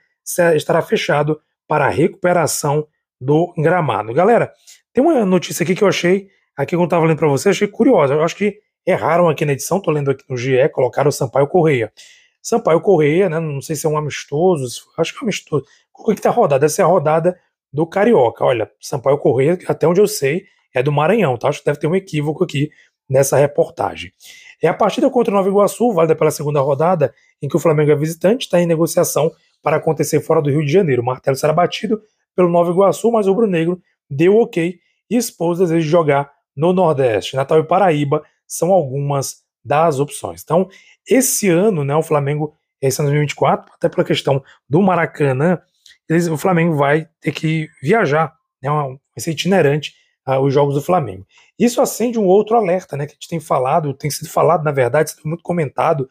estará 0.56 0.82
fechado 0.82 1.40
para 1.72 1.86
a 1.86 1.88
recuperação 1.88 2.86
do 3.18 3.50
gramado. 3.56 4.12
Galera, 4.12 4.52
tem 4.92 5.02
uma 5.02 5.24
notícia 5.24 5.64
aqui 5.64 5.74
que 5.74 5.82
eu 5.82 5.88
achei, 5.88 6.28
aqui 6.54 6.76
quando 6.76 6.82
eu 6.82 6.84
estava 6.84 7.06
lendo 7.06 7.16
para 7.16 7.28
você, 7.28 7.48
achei 7.48 7.66
curiosa. 7.66 8.12
Eu 8.12 8.22
acho 8.22 8.36
que 8.36 8.58
erraram 8.86 9.26
aqui 9.26 9.46
na 9.46 9.52
edição, 9.52 9.78
estou 9.78 9.94
lendo 9.94 10.10
aqui 10.10 10.22
no 10.28 10.36
GE, 10.36 10.68
colocaram 10.68 11.08
o 11.08 11.12
Sampaio 11.12 11.46
Correia. 11.46 11.90
Sampaio 12.42 12.78
Correia, 12.82 13.30
né, 13.30 13.40
não 13.40 13.62
sei 13.62 13.74
se 13.74 13.86
é 13.86 13.88
um 13.88 13.96
amistoso, 13.96 14.82
acho 14.98 15.14
que 15.14 15.20
é 15.20 15.22
um 15.22 15.24
amistoso, 15.24 15.64
qual 15.90 16.14
que 16.14 16.20
tá 16.20 16.28
rodada? 16.28 16.66
Essa 16.66 16.82
é 16.82 16.84
a 16.84 16.88
rodada 16.88 17.40
do 17.72 17.86
Carioca. 17.86 18.44
Olha, 18.44 18.70
Sampaio 18.78 19.16
Correia, 19.16 19.58
até 19.66 19.88
onde 19.88 19.98
eu 19.98 20.06
sei, 20.06 20.44
é 20.74 20.82
do 20.82 20.92
Maranhão, 20.92 21.38
tá? 21.38 21.48
Acho 21.48 21.60
que 21.60 21.64
deve 21.64 21.78
ter 21.78 21.86
um 21.86 21.96
equívoco 21.96 22.44
aqui 22.44 22.70
nessa 23.08 23.38
reportagem. 23.38 24.12
É 24.62 24.68
a 24.68 24.74
partida 24.74 25.08
contra 25.08 25.32
o 25.32 25.36
Nova 25.38 25.48
Iguaçu, 25.48 25.90
válida 25.90 26.14
pela 26.14 26.30
segunda 26.30 26.60
rodada, 26.60 27.14
em 27.40 27.48
que 27.48 27.56
o 27.56 27.58
Flamengo 27.58 27.92
é 27.92 27.96
visitante, 27.96 28.44
está 28.44 28.60
em 28.60 28.66
negociação 28.66 29.32
para 29.62 29.76
acontecer 29.76 30.20
fora 30.20 30.42
do 30.42 30.50
Rio 30.50 30.64
de 30.64 30.72
Janeiro. 30.72 31.02
O 31.02 31.04
martelo 31.04 31.36
será 31.36 31.52
batido 31.52 32.02
pelo 32.34 32.48
Nova 32.48 32.70
Iguaçu, 32.70 33.10
mas 33.10 33.26
o 33.26 33.30
Rubro 33.30 33.46
Negro 33.46 33.80
deu 34.10 34.36
ok 34.36 34.78
e 35.08 35.16
expôs 35.16 35.58
o 35.58 35.62
desejo 35.62 35.84
de 35.84 35.90
jogar 35.90 36.30
no 36.56 36.72
Nordeste. 36.72 37.36
Natal 37.36 37.58
e 37.58 37.64
Paraíba 37.64 38.22
são 38.46 38.70
algumas 38.72 39.42
das 39.64 40.00
opções. 40.00 40.42
Então, 40.42 40.68
esse 41.08 41.48
ano, 41.48 41.84
né, 41.84 41.94
o 41.94 42.02
Flamengo, 42.02 42.54
esse 42.80 43.00
ano 43.00 43.08
2024, 43.08 43.72
até 43.74 43.88
pela 43.88 44.04
questão 44.04 44.42
do 44.68 44.82
Maracanã, 44.82 45.60
eles, 46.08 46.28
o 46.28 46.36
Flamengo 46.36 46.76
vai 46.76 47.08
ter 47.20 47.32
que 47.32 47.68
viajar, 47.80 48.34
né, 48.62 48.70
vai 48.70 48.98
ser 49.18 49.30
itinerante 49.30 49.94
uh, 50.26 50.38
os 50.40 50.52
jogos 50.52 50.74
do 50.74 50.82
Flamengo. 50.82 51.26
Isso 51.58 51.80
acende 51.80 52.18
um 52.18 52.26
outro 52.26 52.56
alerta, 52.56 52.96
né, 52.96 53.06
que 53.06 53.12
a 53.12 53.14
gente 53.14 53.28
tem 53.28 53.40
falado, 53.40 53.94
tem 53.94 54.10
sido 54.10 54.28
falado, 54.28 54.64
na 54.64 54.72
verdade, 54.72 55.10
sido 55.10 55.22
muito 55.24 55.42
comentado, 55.42 56.08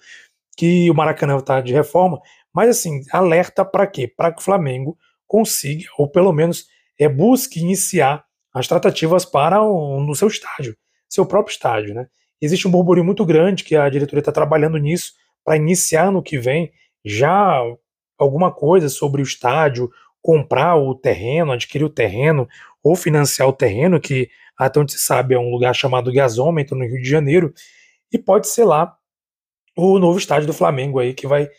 que 0.57 0.89
o 0.89 0.93
Maracanã 0.93 1.37
está 1.37 1.61
de 1.61 1.73
reforma, 1.73 2.19
mas 2.53 2.69
assim, 2.69 3.03
alerta 3.11 3.63
para 3.63 3.87
quê? 3.87 4.07
Para 4.07 4.31
que 4.31 4.41
o 4.41 4.43
Flamengo 4.43 4.97
consiga, 5.27 5.85
ou 5.97 6.09
pelo 6.09 6.33
menos 6.33 6.65
é, 6.99 7.07
busque 7.07 7.59
iniciar 7.59 8.23
as 8.53 8.67
tratativas 8.67 9.25
para 9.25 9.61
o, 9.61 10.01
no 10.01 10.13
seu 10.15 10.27
estádio, 10.27 10.75
seu 11.09 11.25
próprio 11.25 11.53
estádio, 11.53 11.93
né? 11.93 12.07
Existe 12.41 12.67
um 12.67 12.71
burburinho 12.71 13.05
muito 13.05 13.25
grande 13.25 13.63
que 13.63 13.75
a 13.75 13.87
diretoria 13.89 14.19
está 14.19 14.31
trabalhando 14.31 14.77
nisso 14.77 15.13
para 15.45 15.55
iniciar 15.55 16.11
no 16.11 16.23
que 16.23 16.37
vem 16.37 16.71
já 17.05 17.61
alguma 18.17 18.51
coisa 18.51 18.89
sobre 18.89 19.21
o 19.21 19.23
estádio, 19.23 19.89
comprar 20.21 20.75
o 20.75 20.93
terreno, 20.93 21.51
adquirir 21.51 21.85
o 21.85 21.89
terreno 21.89 22.47
ou 22.83 22.95
financiar 22.95 23.47
o 23.47 23.53
terreno, 23.53 23.99
que 23.99 24.29
até 24.57 24.79
onde 24.79 24.91
se 24.93 24.99
sabe 24.99 25.33
é 25.33 25.39
um 25.39 25.49
lugar 25.49 25.73
chamado 25.73 26.11
Gasômetro, 26.11 26.77
no 26.77 26.85
Rio 26.85 27.01
de 27.01 27.09
Janeiro, 27.09 27.53
e 28.11 28.17
pode 28.17 28.47
ser 28.47 28.65
lá 28.65 28.95
o 29.75 29.97
novo 29.97 30.17
estádio 30.17 30.47
do 30.47 30.53
Flamengo 30.53 30.99
aí, 30.99 31.13
que 31.13 31.25
vai. 31.25 31.49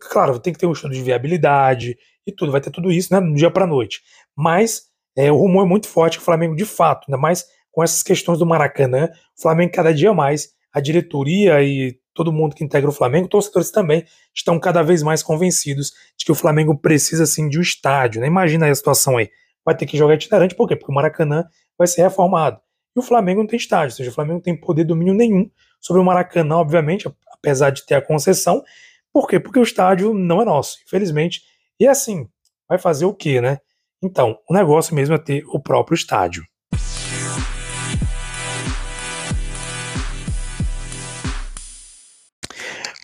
Claro, 0.00 0.38
tem 0.38 0.52
que 0.52 0.58
ter 0.58 0.66
um 0.66 0.72
estudo 0.72 0.94
de 0.94 1.02
viabilidade 1.02 1.96
e 2.26 2.32
tudo, 2.32 2.52
vai 2.52 2.60
ter 2.60 2.70
tudo 2.70 2.90
isso 2.90 3.12
né, 3.12 3.20
dia 3.34 3.50
para 3.50 3.66
noite. 3.66 4.00
Mas 4.36 4.82
é, 5.16 5.30
o 5.30 5.36
rumor 5.36 5.64
é 5.64 5.68
muito 5.68 5.88
forte 5.88 6.18
que 6.18 6.22
o 6.22 6.24
Flamengo, 6.24 6.54
de 6.54 6.64
fato, 6.64 7.06
ainda 7.08 7.20
mais 7.20 7.44
com 7.72 7.82
essas 7.82 8.02
questões 8.02 8.38
do 8.38 8.46
Maracanã, 8.46 9.08
o 9.38 9.42
Flamengo 9.42 9.72
cada 9.72 9.92
dia 9.92 10.12
mais, 10.14 10.50
a 10.72 10.80
diretoria 10.80 11.62
e 11.62 11.98
todo 12.14 12.32
mundo 12.32 12.56
que 12.56 12.64
integra 12.64 12.88
o 12.88 12.92
Flamengo, 12.92 13.28
torcedores 13.28 13.70
também, 13.70 14.04
estão 14.34 14.58
cada 14.58 14.82
vez 14.82 15.02
mais 15.02 15.22
convencidos 15.22 15.92
de 16.16 16.24
que 16.24 16.32
o 16.32 16.34
Flamengo 16.34 16.76
precisa 16.76 17.26
sim 17.26 17.48
de 17.48 17.58
um 17.58 17.62
estádio. 17.62 18.20
Né? 18.20 18.26
Imagina 18.26 18.68
a 18.68 18.74
situação 18.74 19.18
aí. 19.18 19.28
Vai 19.64 19.76
ter 19.76 19.84
que 19.84 19.96
jogar 19.96 20.14
itinerante, 20.14 20.54
por 20.54 20.66
quê? 20.66 20.74
Porque 20.74 20.90
o 20.90 20.94
Maracanã 20.94 21.44
vai 21.76 21.86
ser 21.86 22.02
reformado. 22.02 22.58
E 22.96 22.98
o 22.98 23.02
Flamengo 23.02 23.40
não 23.40 23.46
tem 23.46 23.58
estádio, 23.58 23.92
ou 23.92 23.96
seja, 23.96 24.10
o 24.10 24.14
Flamengo 24.14 24.36
não 24.36 24.42
tem 24.42 24.58
poder 24.58 24.82
de 24.82 24.88
domínio 24.88 25.12
nenhum 25.12 25.50
sobre 25.80 26.00
o 26.00 26.04
Maracanã, 26.04 26.56
obviamente, 26.56 27.06
apesar 27.30 27.70
de 27.70 27.84
ter 27.84 27.94
a 27.94 28.00
concessão. 28.00 28.62
Por 29.16 29.26
quê? 29.26 29.40
Porque 29.40 29.58
o 29.58 29.62
estádio 29.62 30.12
não 30.12 30.42
é 30.42 30.44
nosso, 30.44 30.76
infelizmente. 30.86 31.40
E 31.80 31.88
assim, 31.88 32.28
vai 32.68 32.76
fazer 32.76 33.06
o 33.06 33.14
quê, 33.14 33.40
né? 33.40 33.60
Então, 34.04 34.38
o 34.46 34.52
negócio 34.52 34.94
mesmo 34.94 35.14
é 35.14 35.18
ter 35.18 35.42
o 35.46 35.58
próprio 35.58 35.94
estádio. 35.94 36.44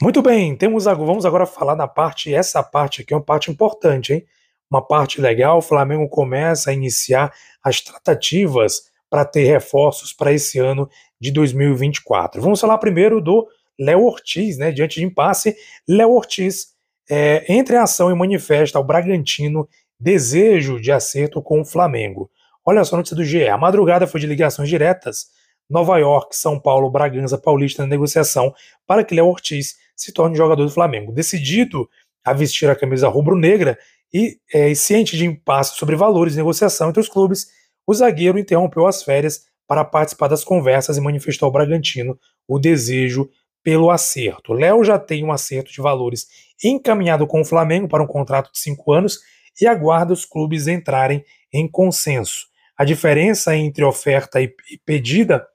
Muito 0.02 0.20
bem, 0.20 0.54
temos, 0.54 0.84
vamos 0.84 1.24
agora 1.24 1.46
falar 1.46 1.76
na 1.76 1.88
parte, 1.88 2.34
essa 2.34 2.62
parte 2.62 3.00
aqui 3.00 3.14
é 3.14 3.16
uma 3.16 3.24
parte 3.24 3.50
importante, 3.50 4.12
hein? 4.12 4.26
Uma 4.70 4.86
parte 4.86 5.18
legal, 5.18 5.56
o 5.56 5.62
Flamengo 5.62 6.06
começa 6.10 6.68
a 6.68 6.74
iniciar 6.74 7.32
as 7.64 7.80
tratativas 7.80 8.82
para 9.08 9.24
ter 9.24 9.44
reforços 9.44 10.12
para 10.12 10.30
esse 10.30 10.58
ano 10.58 10.90
de 11.18 11.32
2024. 11.32 12.42
Vamos 12.42 12.60
falar 12.60 12.76
primeiro 12.76 13.18
do 13.18 13.48
Léo 13.78 14.04
Ortiz, 14.04 14.58
né? 14.58 14.70
Diante 14.70 15.00
de 15.00 15.06
impasse, 15.06 15.56
Léo 15.88 16.10
Ortiz 16.12 16.68
é, 17.10 17.44
entra 17.52 17.76
em 17.76 17.78
ação 17.78 18.10
e 18.10 18.14
manifesta 18.14 18.78
ao 18.78 18.84
Bragantino 18.84 19.68
desejo 19.98 20.80
de 20.80 20.90
acerto 20.90 21.40
com 21.42 21.60
o 21.60 21.64
Flamengo. 21.64 22.30
Olha 22.64 22.84
só 22.84 22.96
a 22.96 22.98
notícia 22.98 23.16
do 23.16 23.24
GE. 23.24 23.48
A 23.48 23.58
madrugada 23.58 24.06
foi 24.06 24.20
de 24.20 24.26
ligações 24.26 24.68
diretas. 24.68 25.26
Nova 25.68 25.98
York, 25.98 26.36
São 26.36 26.58
Paulo, 26.60 26.90
Bragança, 26.90 27.38
Paulista 27.38 27.82
na 27.82 27.88
negociação 27.88 28.54
para 28.86 29.04
que 29.04 29.14
Léo 29.14 29.26
Ortiz 29.26 29.76
se 29.96 30.12
torne 30.12 30.36
jogador 30.36 30.64
do 30.64 30.70
Flamengo. 30.70 31.12
Decidido 31.12 31.88
a 32.24 32.32
vestir 32.32 32.68
a 32.68 32.76
camisa 32.76 33.08
rubro-negra 33.08 33.78
e, 34.12 34.38
é, 34.52 34.74
ciente 34.74 35.16
de 35.16 35.24
impasse 35.24 35.76
sobre 35.76 35.96
valores 35.96 36.34
de 36.34 36.38
negociação 36.38 36.90
entre 36.90 37.00
os 37.00 37.08
clubes, 37.08 37.48
o 37.86 37.94
zagueiro 37.94 38.38
interrompeu 38.38 38.86
as 38.86 39.02
férias 39.02 39.46
para 39.66 39.84
participar 39.84 40.28
das 40.28 40.44
conversas 40.44 40.96
e 40.96 41.00
manifestou 41.00 41.46
ao 41.46 41.52
Bragantino 41.52 42.18
o 42.46 42.58
desejo 42.58 43.28
pelo 43.62 43.90
acerto. 43.90 44.52
Léo 44.52 44.84
já 44.84 44.98
tem 44.98 45.24
um 45.24 45.32
acerto 45.32 45.72
de 45.72 45.80
valores 45.80 46.26
encaminhado 46.62 47.26
com 47.26 47.40
o 47.40 47.44
Flamengo 47.44 47.88
para 47.88 48.02
um 48.02 48.06
contrato 48.06 48.52
de 48.52 48.58
cinco 48.58 48.92
anos 48.92 49.18
e 49.60 49.66
aguarda 49.66 50.12
os 50.12 50.24
clubes 50.24 50.66
entrarem 50.66 51.24
em 51.52 51.68
consenso. 51.68 52.46
A 52.76 52.84
diferença 52.84 53.56
entre 53.56 53.84
oferta 53.84 54.40
e 54.40 54.54
pedida, 54.84 55.46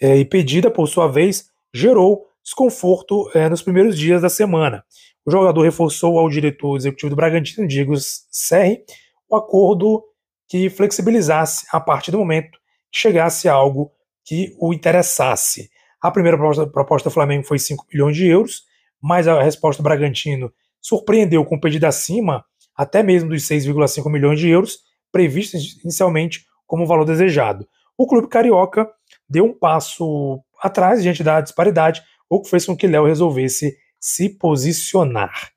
é, 0.00 0.16
e 0.16 0.24
pedida, 0.24 0.70
por 0.70 0.86
sua 0.86 1.08
vez, 1.08 1.50
gerou 1.74 2.26
desconforto 2.42 3.30
é, 3.34 3.48
nos 3.48 3.62
primeiros 3.62 3.98
dias 3.98 4.22
da 4.22 4.28
semana. 4.28 4.84
O 5.24 5.30
jogador 5.30 5.62
reforçou 5.62 6.18
ao 6.18 6.28
diretor 6.28 6.76
executivo 6.76 7.10
do 7.10 7.16
Bragantino, 7.16 7.66
Diego 7.66 7.94
Serri, 7.96 8.82
o 9.28 9.36
acordo 9.36 10.02
que 10.48 10.70
flexibilizasse 10.70 11.66
a 11.70 11.78
partir 11.78 12.10
do 12.10 12.18
momento 12.18 12.58
que 12.90 12.98
chegasse 12.98 13.48
a 13.48 13.52
algo 13.52 13.92
que 14.24 14.54
o 14.58 14.72
interessasse. 14.72 15.70
A 16.02 16.10
primeira 16.10 16.36
proposta, 16.36 16.66
proposta 16.66 17.08
do 17.08 17.12
Flamengo 17.12 17.44
foi 17.44 17.58
5 17.58 17.86
milhões 17.92 18.16
de 18.16 18.26
euros, 18.26 18.62
mas 19.00 19.28
a 19.28 19.42
resposta 19.42 19.82
do 19.82 19.84
Bragantino 19.84 20.52
surpreendeu 20.80 21.44
com 21.44 21.56
o 21.56 21.60
pedido 21.60 21.84
acima, 21.84 22.44
até 22.74 23.02
mesmo 23.02 23.28
dos 23.28 23.42
6,5 23.42 24.10
milhões 24.10 24.40
de 24.40 24.48
euros, 24.48 24.78
previstos 25.12 25.78
inicialmente 25.82 26.46
como 26.66 26.86
valor 26.86 27.04
desejado. 27.04 27.66
O 27.98 28.06
clube 28.06 28.28
carioca 28.28 28.88
deu 29.28 29.44
um 29.44 29.52
passo 29.52 30.40
atrás 30.62 31.02
diante 31.02 31.22
da 31.22 31.40
disparidade, 31.40 32.02
o 32.28 32.40
que 32.40 32.48
fez 32.48 32.64
com 32.64 32.76
que 32.76 32.86
Léo 32.86 33.06
resolvesse 33.06 33.76
se 33.98 34.28
posicionar. 34.28 35.50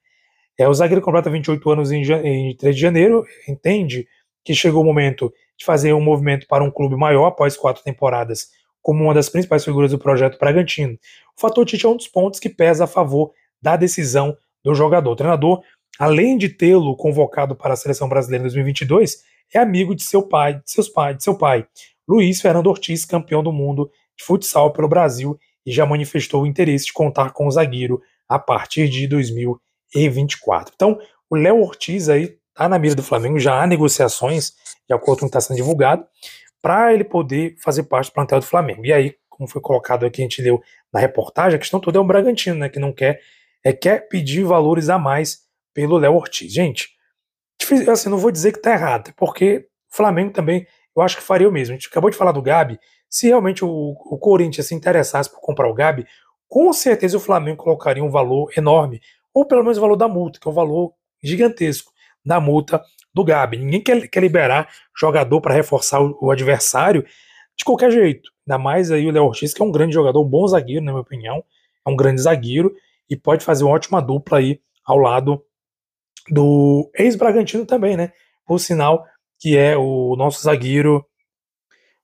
É, 0.58 0.68
o 0.68 0.74
zagueiro 0.74 1.02
completa 1.02 1.30
28 1.30 1.70
anos 1.72 1.92
em, 1.92 2.04
em 2.04 2.56
3 2.58 2.76
de 2.76 2.82
janeiro, 2.82 3.26
entende 3.48 4.08
que 4.44 4.54
chegou 4.54 4.82
o 4.82 4.86
momento 4.86 5.34
de 5.58 5.66
fazer 5.66 5.94
um 5.94 6.02
movimento 6.02 6.46
para 6.48 6.64
um 6.64 6.72
clube 6.72 6.96
maior 6.96 7.28
após 7.28 7.56
quatro 7.56 7.84
temporadas 7.84 8.50
como 8.84 9.06
uma 9.06 9.14
das 9.14 9.30
principais 9.30 9.66
figuras 9.66 9.90
do 9.90 9.98
projeto 9.98 10.38
Bragantino. 10.38 11.00
O 11.36 11.42
fator 11.42 11.66
Tite 11.66 11.86
é 11.86 11.90
um 11.90 11.98
dos 11.98 12.08
pontos 12.08 12.40
que 12.40 12.50
pesa 12.50 12.84
a 12.84 12.88
favor 12.88 13.32
da 13.60 13.76
decisão 13.76 14.38
do 14.64 14.76
jogador. 14.76 15.12
O 15.12 15.16
treinador, 15.16 15.64
além 15.98 16.38
de 16.38 16.50
tê-lo 16.50 16.96
convocado 16.96 17.56
para 17.56 17.74
a 17.74 17.78
seleção 17.78 18.08
brasileira 18.08 18.44
em 18.44 18.48
2022, 18.48 19.24
é 19.54 19.60
amigo 19.60 19.96
de 19.96 20.04
seu 20.04 20.22
pai, 20.22 20.56
de 20.56 20.70
seus 20.70 20.90
pais, 20.90 21.18
de 21.18 21.24
seu 21.24 21.36
pai, 21.36 21.66
Luiz 22.08 22.42
Fernando 22.42 22.68
Ortiz, 22.68 23.06
campeão 23.06 23.42
do 23.42 23.52
mundo 23.52 23.90
de 24.18 24.24
futsal 24.24 24.74
pelo 24.74 24.88
Brasil 24.88 25.40
e 25.66 25.72
já 25.72 25.86
manifestou 25.86 26.44
o 26.44 26.46
interesse 26.46 26.88
de 26.88 26.94
contar 26.94 27.32
com 27.32 27.48
o 27.48 27.52
zagueiro 27.52 28.02
a 28.28 28.38
partir 28.38 28.90
de 28.90 29.08
2024. 29.08 30.74
Então, 30.76 31.00
o 31.30 31.36
Léo 31.36 31.62
Ortiz 31.62 32.10
aí 32.10 32.38
está 32.50 32.68
na 32.68 32.78
mira 32.78 32.96
do 32.96 33.04
Flamengo, 33.04 33.40
já 33.40 33.62
há 33.62 33.66
negociações, 33.66 34.54
de 34.88 34.94
acordo 34.94 35.22
com 35.22 35.26
o 35.26 35.30
que 35.30 35.38
está 35.38 35.42
sendo 35.42 35.58
divulgado, 35.58 36.06
para 36.64 36.94
ele 36.94 37.04
poder 37.04 37.58
fazer 37.60 37.84
parte 37.84 38.10
do 38.10 38.14
plantel 38.14 38.40
do 38.40 38.46
Flamengo. 38.46 38.86
E 38.86 38.94
aí, 38.94 39.16
como 39.30 39.50
foi 39.50 39.62
colocado 39.62 40.06
aqui, 40.06 40.22
a 40.22 40.24
gente 40.24 40.42
leu 40.42 40.64
na 40.94 41.00
reportagem, 41.02 41.58
a 41.58 41.60
questão 41.60 41.78
toda 41.78 41.98
é 41.98 42.02
o 42.02 42.06
Bragantino, 42.06 42.56
né, 42.56 42.70
que 42.70 42.80
não 42.80 42.94
quer, 42.94 43.20
é, 43.62 43.74
quer 43.74 44.08
pedir 44.08 44.46
valores 44.46 44.88
a 44.88 44.98
mais 44.98 45.42
pelo 45.74 45.98
Léo 45.98 46.14
Ortiz. 46.14 46.54
Gente, 46.54 46.92
assim, 47.92 48.10
não 48.10 48.18
vou 48.18 48.32
dizer 48.32 48.54
que 48.54 48.60
está 48.60 48.72
errado, 48.72 49.14
porque 49.18 49.68
o 49.92 49.96
Flamengo 49.96 50.32
também, 50.32 50.66
eu 50.96 51.02
acho 51.02 51.18
que 51.18 51.24
faria 51.24 51.50
o 51.50 51.52
mesmo. 51.52 51.74
A 51.74 51.78
gente 51.78 51.90
acabou 51.90 52.10
de 52.10 52.16
falar 52.16 52.32
do 52.32 52.42
Gabi, 52.42 52.80
se 53.10 53.28
realmente 53.28 53.66
o, 53.66 53.70
o 53.70 54.18
Corinthians 54.18 54.68
se 54.68 54.74
interessasse 54.74 55.30
por 55.30 55.42
comprar 55.42 55.68
o 55.68 55.74
Gabi, 55.74 56.08
com 56.48 56.72
certeza 56.72 57.18
o 57.18 57.20
Flamengo 57.20 57.58
colocaria 57.58 58.04
um 58.04 58.10
valor 58.10 58.50
enorme, 58.56 59.02
ou 59.34 59.46
pelo 59.46 59.64
menos 59.64 59.78
o 59.78 59.82
valor 59.82 59.98
da 59.98 60.08
multa, 60.08 60.40
que 60.40 60.48
é 60.48 60.52
um 60.52 60.54
valor 60.54 60.94
gigantesco 61.22 61.92
da 62.26 62.40
multa 62.40 62.82
do 63.14 63.24
Gabi. 63.24 63.58
Ninguém 63.58 63.82
quer, 63.82 64.08
quer 64.08 64.20
liberar 64.20 64.70
jogador 64.98 65.42
para 65.42 65.54
reforçar 65.54 66.02
o, 66.02 66.18
o, 66.22 66.32
adversário 66.32 67.06
de 67.58 67.64
qualquer 67.64 67.92
jeito. 67.92 68.32
Ainda 68.48 68.62
mais 68.62 68.92
aí 68.92 69.06
o 69.06 69.12
Léo 69.12 69.26
Ortiz, 69.26 69.54
que 69.54 69.62
é 69.62 69.66
um 69.66 69.72
grande 69.72 69.94
jogador, 69.94 70.22
um 70.22 70.30
bom 70.30 70.48
zagueiro, 70.48 70.84
na 70.84 70.92
minha 70.92 71.02
opinião. 71.02 71.44
É 71.86 71.90
um 71.90 71.96
grande 71.96 72.22
zagueiro 72.22 72.74
e 73.10 73.16
pode 73.16 73.44
fazer 73.44 73.64
uma 73.64 73.74
ótima 73.74 74.02
dupla 74.02 74.40
aí 74.40 74.60
ao 74.86 74.98
lado 74.98 75.44
do 76.30 76.90
ex-Bragantino 76.96 77.66
também, 77.66 77.96
né? 77.96 78.12
Por 78.46 78.60
sinal, 78.60 79.06
que 79.40 79.58
é 79.58 79.78
o 79.78 80.16
nosso 80.16 80.42
zagueiro 80.42 81.06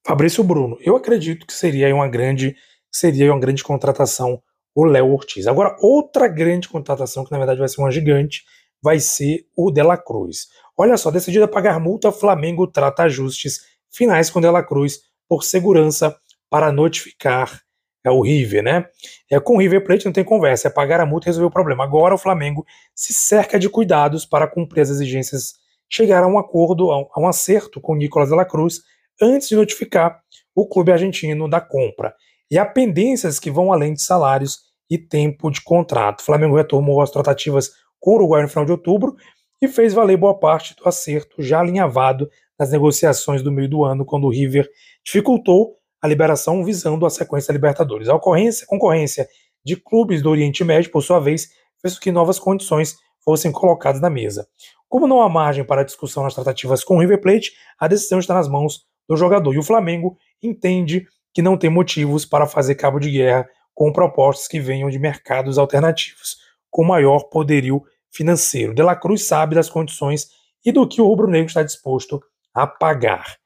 Fabrício 0.06 0.44
Bruno. 0.44 0.78
Eu 0.82 0.96
acredito 0.96 1.46
que 1.48 1.54
seria 1.54 1.94
uma 1.94 2.08
grande, 2.08 2.56
seria 2.92 3.32
uma 3.32 3.40
grande 3.40 3.64
contratação 3.64 4.42
o 4.76 4.86
Léo 4.86 5.12
Ortiz. 5.12 5.48
Agora, 5.48 5.76
outra 5.82 6.28
grande 6.28 6.70
contratação, 6.70 7.26
que 7.26 7.32
na 7.32 7.38
verdade 7.38 7.60
vai 7.60 7.68
ser 7.68 7.82
uma 7.82 7.92
gigante, 7.92 8.44
vai 8.82 9.00
ser 9.00 9.46
o 9.56 9.72
Dela 9.72 9.98
Cruz. 9.98 10.48
Olha 10.82 10.96
só, 10.96 11.12
decidida 11.12 11.44
a 11.44 11.48
pagar 11.50 11.78
multa, 11.78 12.10
Flamengo 12.10 12.66
trata 12.66 13.04
ajustes 13.04 13.60
finais 13.92 14.30
com 14.30 14.40
Dela 14.40 14.64
Cruz 14.64 15.02
por 15.28 15.44
segurança 15.44 16.16
para 16.50 16.72
notificar 16.72 17.62
é 18.02 18.10
o 18.10 18.22
River, 18.22 18.64
né? 18.64 18.86
É, 19.30 19.42
com 19.42 19.56
o 19.56 19.60
River 19.60 19.84
Plate 19.84 20.06
não 20.06 20.14
tem 20.14 20.24
conversa, 20.24 20.70
é 20.70 20.72
pagar 20.72 21.02
a 21.02 21.06
multa 21.06 21.28
e 21.28 21.28
resolver 21.28 21.48
o 21.48 21.52
problema. 21.52 21.84
Agora 21.84 22.16
o 22.16 22.18
Flamengo 22.18 22.66
se 22.96 23.12
cerca 23.12 23.60
de 23.60 23.68
cuidados 23.68 24.26
para 24.26 24.48
cumprir 24.48 24.80
as 24.80 24.90
exigências, 24.90 25.56
chegar 25.92 26.24
a 26.24 26.28
um 26.28 26.40
acordo, 26.40 26.90
a 26.92 27.20
um 27.20 27.28
acerto 27.28 27.82
com 27.82 27.94
Nicolas 27.94 28.30
Dela 28.30 28.46
Cruz 28.46 28.80
antes 29.22 29.50
de 29.50 29.58
notificar 29.58 30.22
o 30.56 30.66
clube 30.66 30.94
argentino 30.94 31.50
da 31.50 31.60
compra. 31.60 32.16
E 32.50 32.58
há 32.58 32.66
pendências 32.66 33.38
que 33.38 33.52
vão 33.52 33.74
além 33.74 33.94
de 33.94 34.02
salários 34.02 34.60
e 34.90 34.98
tempo 34.98 35.52
de 35.52 35.62
contrato. 35.62 36.22
O 36.22 36.24
Flamengo 36.24 36.56
retomou 36.56 37.02
as 37.02 37.12
tratativas 37.12 37.70
com 38.00 38.12
o 38.12 38.16
Uruguai 38.16 38.44
no 38.44 38.48
final 38.48 38.64
de 38.64 38.72
outubro 38.72 39.18
e 39.62 39.68
fez 39.68 39.94
valer 39.94 40.18
boa 40.18 40.38
parte 40.38 40.76
do 40.76 40.88
acerto 40.88 41.42
já 41.42 41.60
alinhavado 41.60 42.30
nas 42.58 42.72
negociações 42.72 43.42
do 43.42 43.52
meio 43.52 43.70
do 43.70 43.84
ano, 43.84 44.06
quando 44.06 44.26
o 44.26 44.30
River 44.30 44.70
dificultou 45.04 45.78
a 46.02 46.08
liberação 46.08 46.64
visando 46.64 47.06
a 47.06 47.10
sequência 47.10 47.52
Libertadores. 47.52 48.08
A 48.08 48.16
ocorrência, 48.16 48.66
concorrência 48.68 49.28
de 49.64 49.76
clubes 49.76 50.22
do 50.22 50.30
Oriente 50.30 50.64
Médio, 50.64 50.92
por 50.92 51.02
sua 51.02 51.20
vez, 51.20 51.50
fez 51.82 51.96
com 51.96 52.02
que 52.02 52.12
novas 52.12 52.40
condições 52.40 52.96
fossem 53.24 53.52
colocadas 53.52 54.02
na 54.02 54.10
mesa. 54.10 54.48
Como 54.88 55.08
não 55.08 55.22
há 55.22 55.30
margem 55.30 55.64
para 55.64 55.84
discussão 55.84 56.24
nas 56.24 56.34
tratativas 56.34 56.84
com 56.84 56.96
o 56.96 57.00
River 57.00 57.22
Plate, 57.22 57.52
a 57.78 57.88
decisão 57.88 58.20
está 58.20 58.34
nas 58.34 58.48
mãos 58.48 58.86
do 59.08 59.16
jogador. 59.16 59.54
E 59.54 59.60
o 59.60 59.64
Flamengo 59.64 60.18
entende 60.42 61.06
que 61.34 61.42
não 61.42 61.58
tem 61.58 61.70
motivos 61.70 62.26
para 62.26 62.48
fazer 62.48 62.76
cabo 62.76 63.00
de 63.00 63.12
guerra 63.12 63.48
com 63.74 63.92
propostas 63.92 64.48
que 64.48 64.60
venham 64.60 64.90
de 64.90 64.98
mercados 64.98 65.58
alternativos 65.58 66.38
com 66.70 66.84
maior 66.84 67.30
poderio 67.30 67.84
financeiro. 68.12 68.74
De 68.74 68.82
La 68.82 68.96
Cruz 68.96 69.26
sabe 69.26 69.56
das 69.56 69.70
condições 69.70 70.28
e 70.66 70.72
do 70.72 70.88
que 70.88 71.02
o 71.02 71.06
rubro-negro 71.06 71.48
está 71.48 71.64
disposto 71.64 72.22
a 72.54 72.68
pagar. 72.68 73.38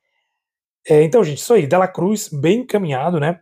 É, 0.88 1.04
então, 1.04 1.23
gente, 1.23 1.39
isso 1.39 1.54
aí. 1.54 1.67
De 1.67 1.78
La 1.78 1.88
Cruz 1.88 2.30
bem 2.30 2.60
encaminhado, 2.60 3.19
né? 3.19 3.39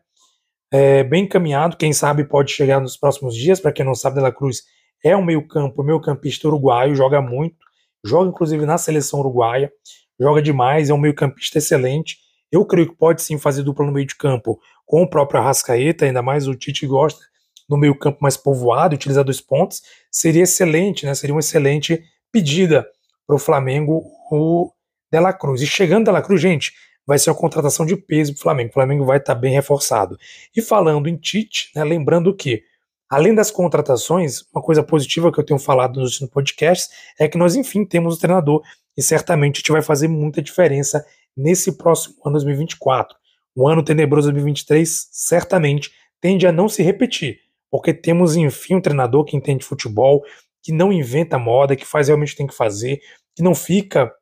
É, 0.72 1.04
bem 1.04 1.24
encaminhado. 1.24 1.78
Quem 1.78 1.94
sabe 1.94 2.24
pode 2.24 2.52
chegar 2.52 2.80
nos 2.80 2.98
próximos 2.98 3.36
dias. 3.36 3.60
Para 3.60 3.72
quem 3.72 3.86
não 3.86 3.96
sabe, 3.96 4.18
De 4.18 4.22
La 4.22 4.32
Cruz 4.32 4.64
é 5.04 5.16
um 5.16 5.24
meio-campo, 5.24 5.84
meio-campista 5.84 6.48
uruguaio, 6.48 6.96
joga 6.96 7.22
muito, 7.22 7.58
joga 8.06 8.30
inclusive 8.30 8.66
na 8.66 8.78
seleção 8.78 9.20
uruguaia, 9.20 9.72
joga 10.20 10.42
demais, 10.42 10.90
é 10.90 10.94
um 10.94 10.98
meio-campista 10.98 11.58
excelente. 11.58 12.18
Eu 12.52 12.66
creio 12.66 12.90
que 12.90 12.96
pode 12.96 13.22
sim 13.22 13.40
fazer 13.40 13.64
dupla 13.64 13.86
no 13.86 13.92
meio 13.92 14.06
de 14.06 14.16
campo 14.16 14.60
com 14.86 15.02
o 15.02 15.10
próprio 15.10 15.40
Arrascaeta, 15.40 16.06
ainda 16.06 16.22
mais 16.22 16.48
o 16.48 16.54
Tite 16.54 16.86
gosta 16.86 17.31
no 17.72 17.78
meio 17.78 17.96
campo 17.96 18.18
mais 18.20 18.36
povoado, 18.36 18.96
utilizar 18.96 19.24
dois 19.24 19.40
pontos, 19.40 19.82
seria 20.12 20.44
excelente, 20.44 21.06
né? 21.06 21.16
Seria 21.16 21.34
uma 21.34 21.40
excelente 21.40 22.04
pedida 22.30 22.86
para 23.26 23.38
o 23.38 23.40
Flamengo 23.40 24.04
o 24.30 24.70
Dela 25.10 25.32
Cruz. 25.32 25.62
E 25.62 25.68
chegando 25.68 26.06
Dela 26.06 26.22
Cruz, 26.22 26.42
gente, 26.42 26.74
vai 27.08 27.18
ser 27.18 27.30
uma 27.30 27.38
contratação 27.38 27.86
de 27.86 27.96
peso 27.96 28.34
para 28.34 28.40
o 28.40 28.44
Flamengo. 28.44 28.70
O 28.70 28.74
Flamengo 28.74 29.06
vai 29.06 29.20
estar 29.20 29.36
tá 29.36 29.40
bem 29.40 29.54
reforçado. 29.54 30.18
E 30.54 30.62
falando 30.62 31.08
em 31.08 31.16
Tite, 31.16 31.72
né, 31.74 31.82
lembrando 31.86 32.36
que, 32.36 32.62
além 33.10 33.34
das 33.34 33.50
contratações, 33.50 34.44
uma 34.54 34.62
coisa 34.62 34.84
positiva 34.84 35.32
que 35.32 35.40
eu 35.40 35.46
tenho 35.46 35.60
falado 35.60 36.02
nos 36.02 36.20
podcasts 36.20 36.90
é 37.18 37.30
que 37.30 37.38
nós, 37.38 37.56
enfim, 37.56 37.86
temos 37.86 38.18
o 38.18 38.20
treinador 38.20 38.62
e 38.98 39.02
certamente 39.02 39.56
a 39.56 39.60
gente 39.60 39.72
vai 39.72 39.82
fazer 39.82 40.10
muita 40.10 40.42
diferença 40.42 41.06
nesse 41.38 41.78
próximo 41.78 42.16
ano 42.26 42.34
2024. 42.34 43.16
O 43.56 43.66
ano 43.66 43.82
tenebroso 43.82 44.28
2023 44.28 45.08
certamente 45.10 45.90
tende 46.20 46.46
a 46.46 46.52
não 46.52 46.68
se 46.68 46.84
repetir 46.84 47.40
porque 47.72 47.94
temos, 47.94 48.36
enfim, 48.36 48.76
um 48.76 48.82
treinador 48.82 49.24
que 49.24 49.38
entende 49.38 49.64
futebol, 49.64 50.22
que 50.62 50.74
não 50.74 50.92
inventa 50.92 51.40
moda, 51.40 51.76
que 51.76 51.86
faz 51.86 52.10
realmente 52.10 52.30
o 52.30 52.32
que 52.34 52.38
tem 52.38 52.48
que 52.48 52.54
fazer, 52.54 53.00
que 53.34 53.42
não 53.42 53.56
fica 53.56 54.14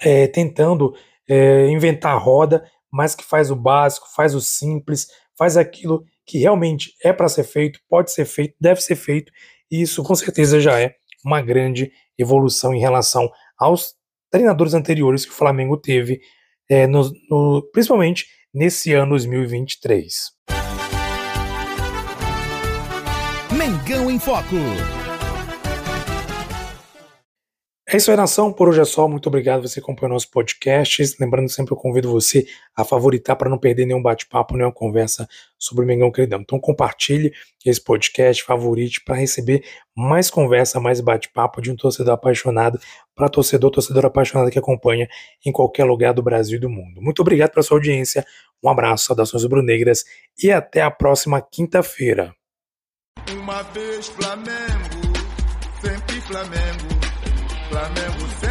é, 0.00 0.28
tentando 0.28 0.94
é, 1.28 1.66
inventar 1.66 2.16
roda, 2.22 2.64
mas 2.90 3.14
que 3.14 3.24
faz 3.24 3.50
o 3.50 3.56
básico, 3.56 4.06
faz 4.14 4.34
o 4.34 4.40
simples, 4.40 5.08
faz 5.36 5.56
aquilo 5.56 6.04
que 6.24 6.38
realmente 6.38 6.94
é 7.02 7.12
para 7.12 7.28
ser 7.28 7.44
feito, 7.44 7.80
pode 7.88 8.12
ser 8.12 8.24
feito, 8.24 8.54
deve 8.60 8.80
ser 8.80 8.96
feito, 8.96 9.32
e 9.70 9.82
isso 9.82 10.02
com 10.02 10.14
certeza 10.14 10.60
já 10.60 10.80
é 10.80 10.94
uma 11.24 11.42
grande 11.42 11.90
evolução 12.16 12.74
em 12.74 12.80
relação 12.80 13.30
aos 13.58 13.94
treinadores 14.30 14.74
anteriores 14.74 15.24
que 15.24 15.32
o 15.32 15.34
Flamengo 15.34 15.76
teve, 15.76 16.20
é, 16.70 16.86
no, 16.86 17.10
no, 17.30 17.68
principalmente 17.72 18.26
nesse 18.52 18.92
ano 18.92 19.10
2023. 19.10 20.57
Mengão 23.58 24.08
em 24.08 24.20
Foco. 24.20 24.54
É 27.90 27.96
isso 27.96 28.08
aí, 28.08 28.16
nação. 28.16 28.52
Por 28.52 28.68
hoje 28.68 28.82
é 28.82 28.84
só. 28.84 29.08
Muito 29.08 29.26
obrigado 29.26 29.62
você 29.62 29.80
acompanhou 29.80 30.12
nosso 30.12 30.30
podcast. 30.30 31.16
Lembrando 31.18 31.48
sempre, 31.48 31.72
eu 31.72 31.76
convido 31.76 32.08
você 32.08 32.46
a 32.76 32.84
favoritar 32.84 33.34
para 33.34 33.50
não 33.50 33.58
perder 33.58 33.84
nenhum 33.84 34.00
bate-papo, 34.00 34.54
nenhuma 34.54 34.72
conversa 34.72 35.26
sobre 35.58 35.84
o 35.84 35.88
Mengão 35.88 36.12
Queridão. 36.12 36.40
Então, 36.40 36.60
compartilhe 36.60 37.32
esse 37.66 37.82
podcast, 37.82 38.44
favorite 38.44 39.02
para 39.04 39.16
receber 39.16 39.64
mais 39.96 40.30
conversa, 40.30 40.78
mais 40.78 41.00
bate-papo 41.00 41.60
de 41.60 41.72
um 41.72 41.76
torcedor 41.76 42.14
apaixonado 42.14 42.78
para 43.12 43.28
torcedor, 43.28 43.72
torcedor 43.72 44.06
apaixonado 44.06 44.52
que 44.52 44.58
acompanha 44.58 45.08
em 45.44 45.50
qualquer 45.50 45.82
lugar 45.82 46.14
do 46.14 46.22
Brasil 46.22 46.58
e 46.58 46.60
do 46.60 46.70
mundo. 46.70 47.02
Muito 47.02 47.22
obrigado 47.22 47.50
pela 47.50 47.64
sua 47.64 47.78
audiência. 47.78 48.24
Um 48.62 48.68
abraço, 48.68 49.06
saudações 49.06 49.42
rubro-negras 49.42 50.04
e 50.40 50.52
até 50.52 50.80
a 50.80 50.92
próxima 50.92 51.40
quinta-feira. 51.40 52.37
Uma 53.40 53.62
vez 53.62 54.08
Flamengo, 54.08 55.12
sempre 55.80 56.20
Flamengo. 56.22 56.88
Flamengo 57.68 58.28
sempre. 58.40 58.47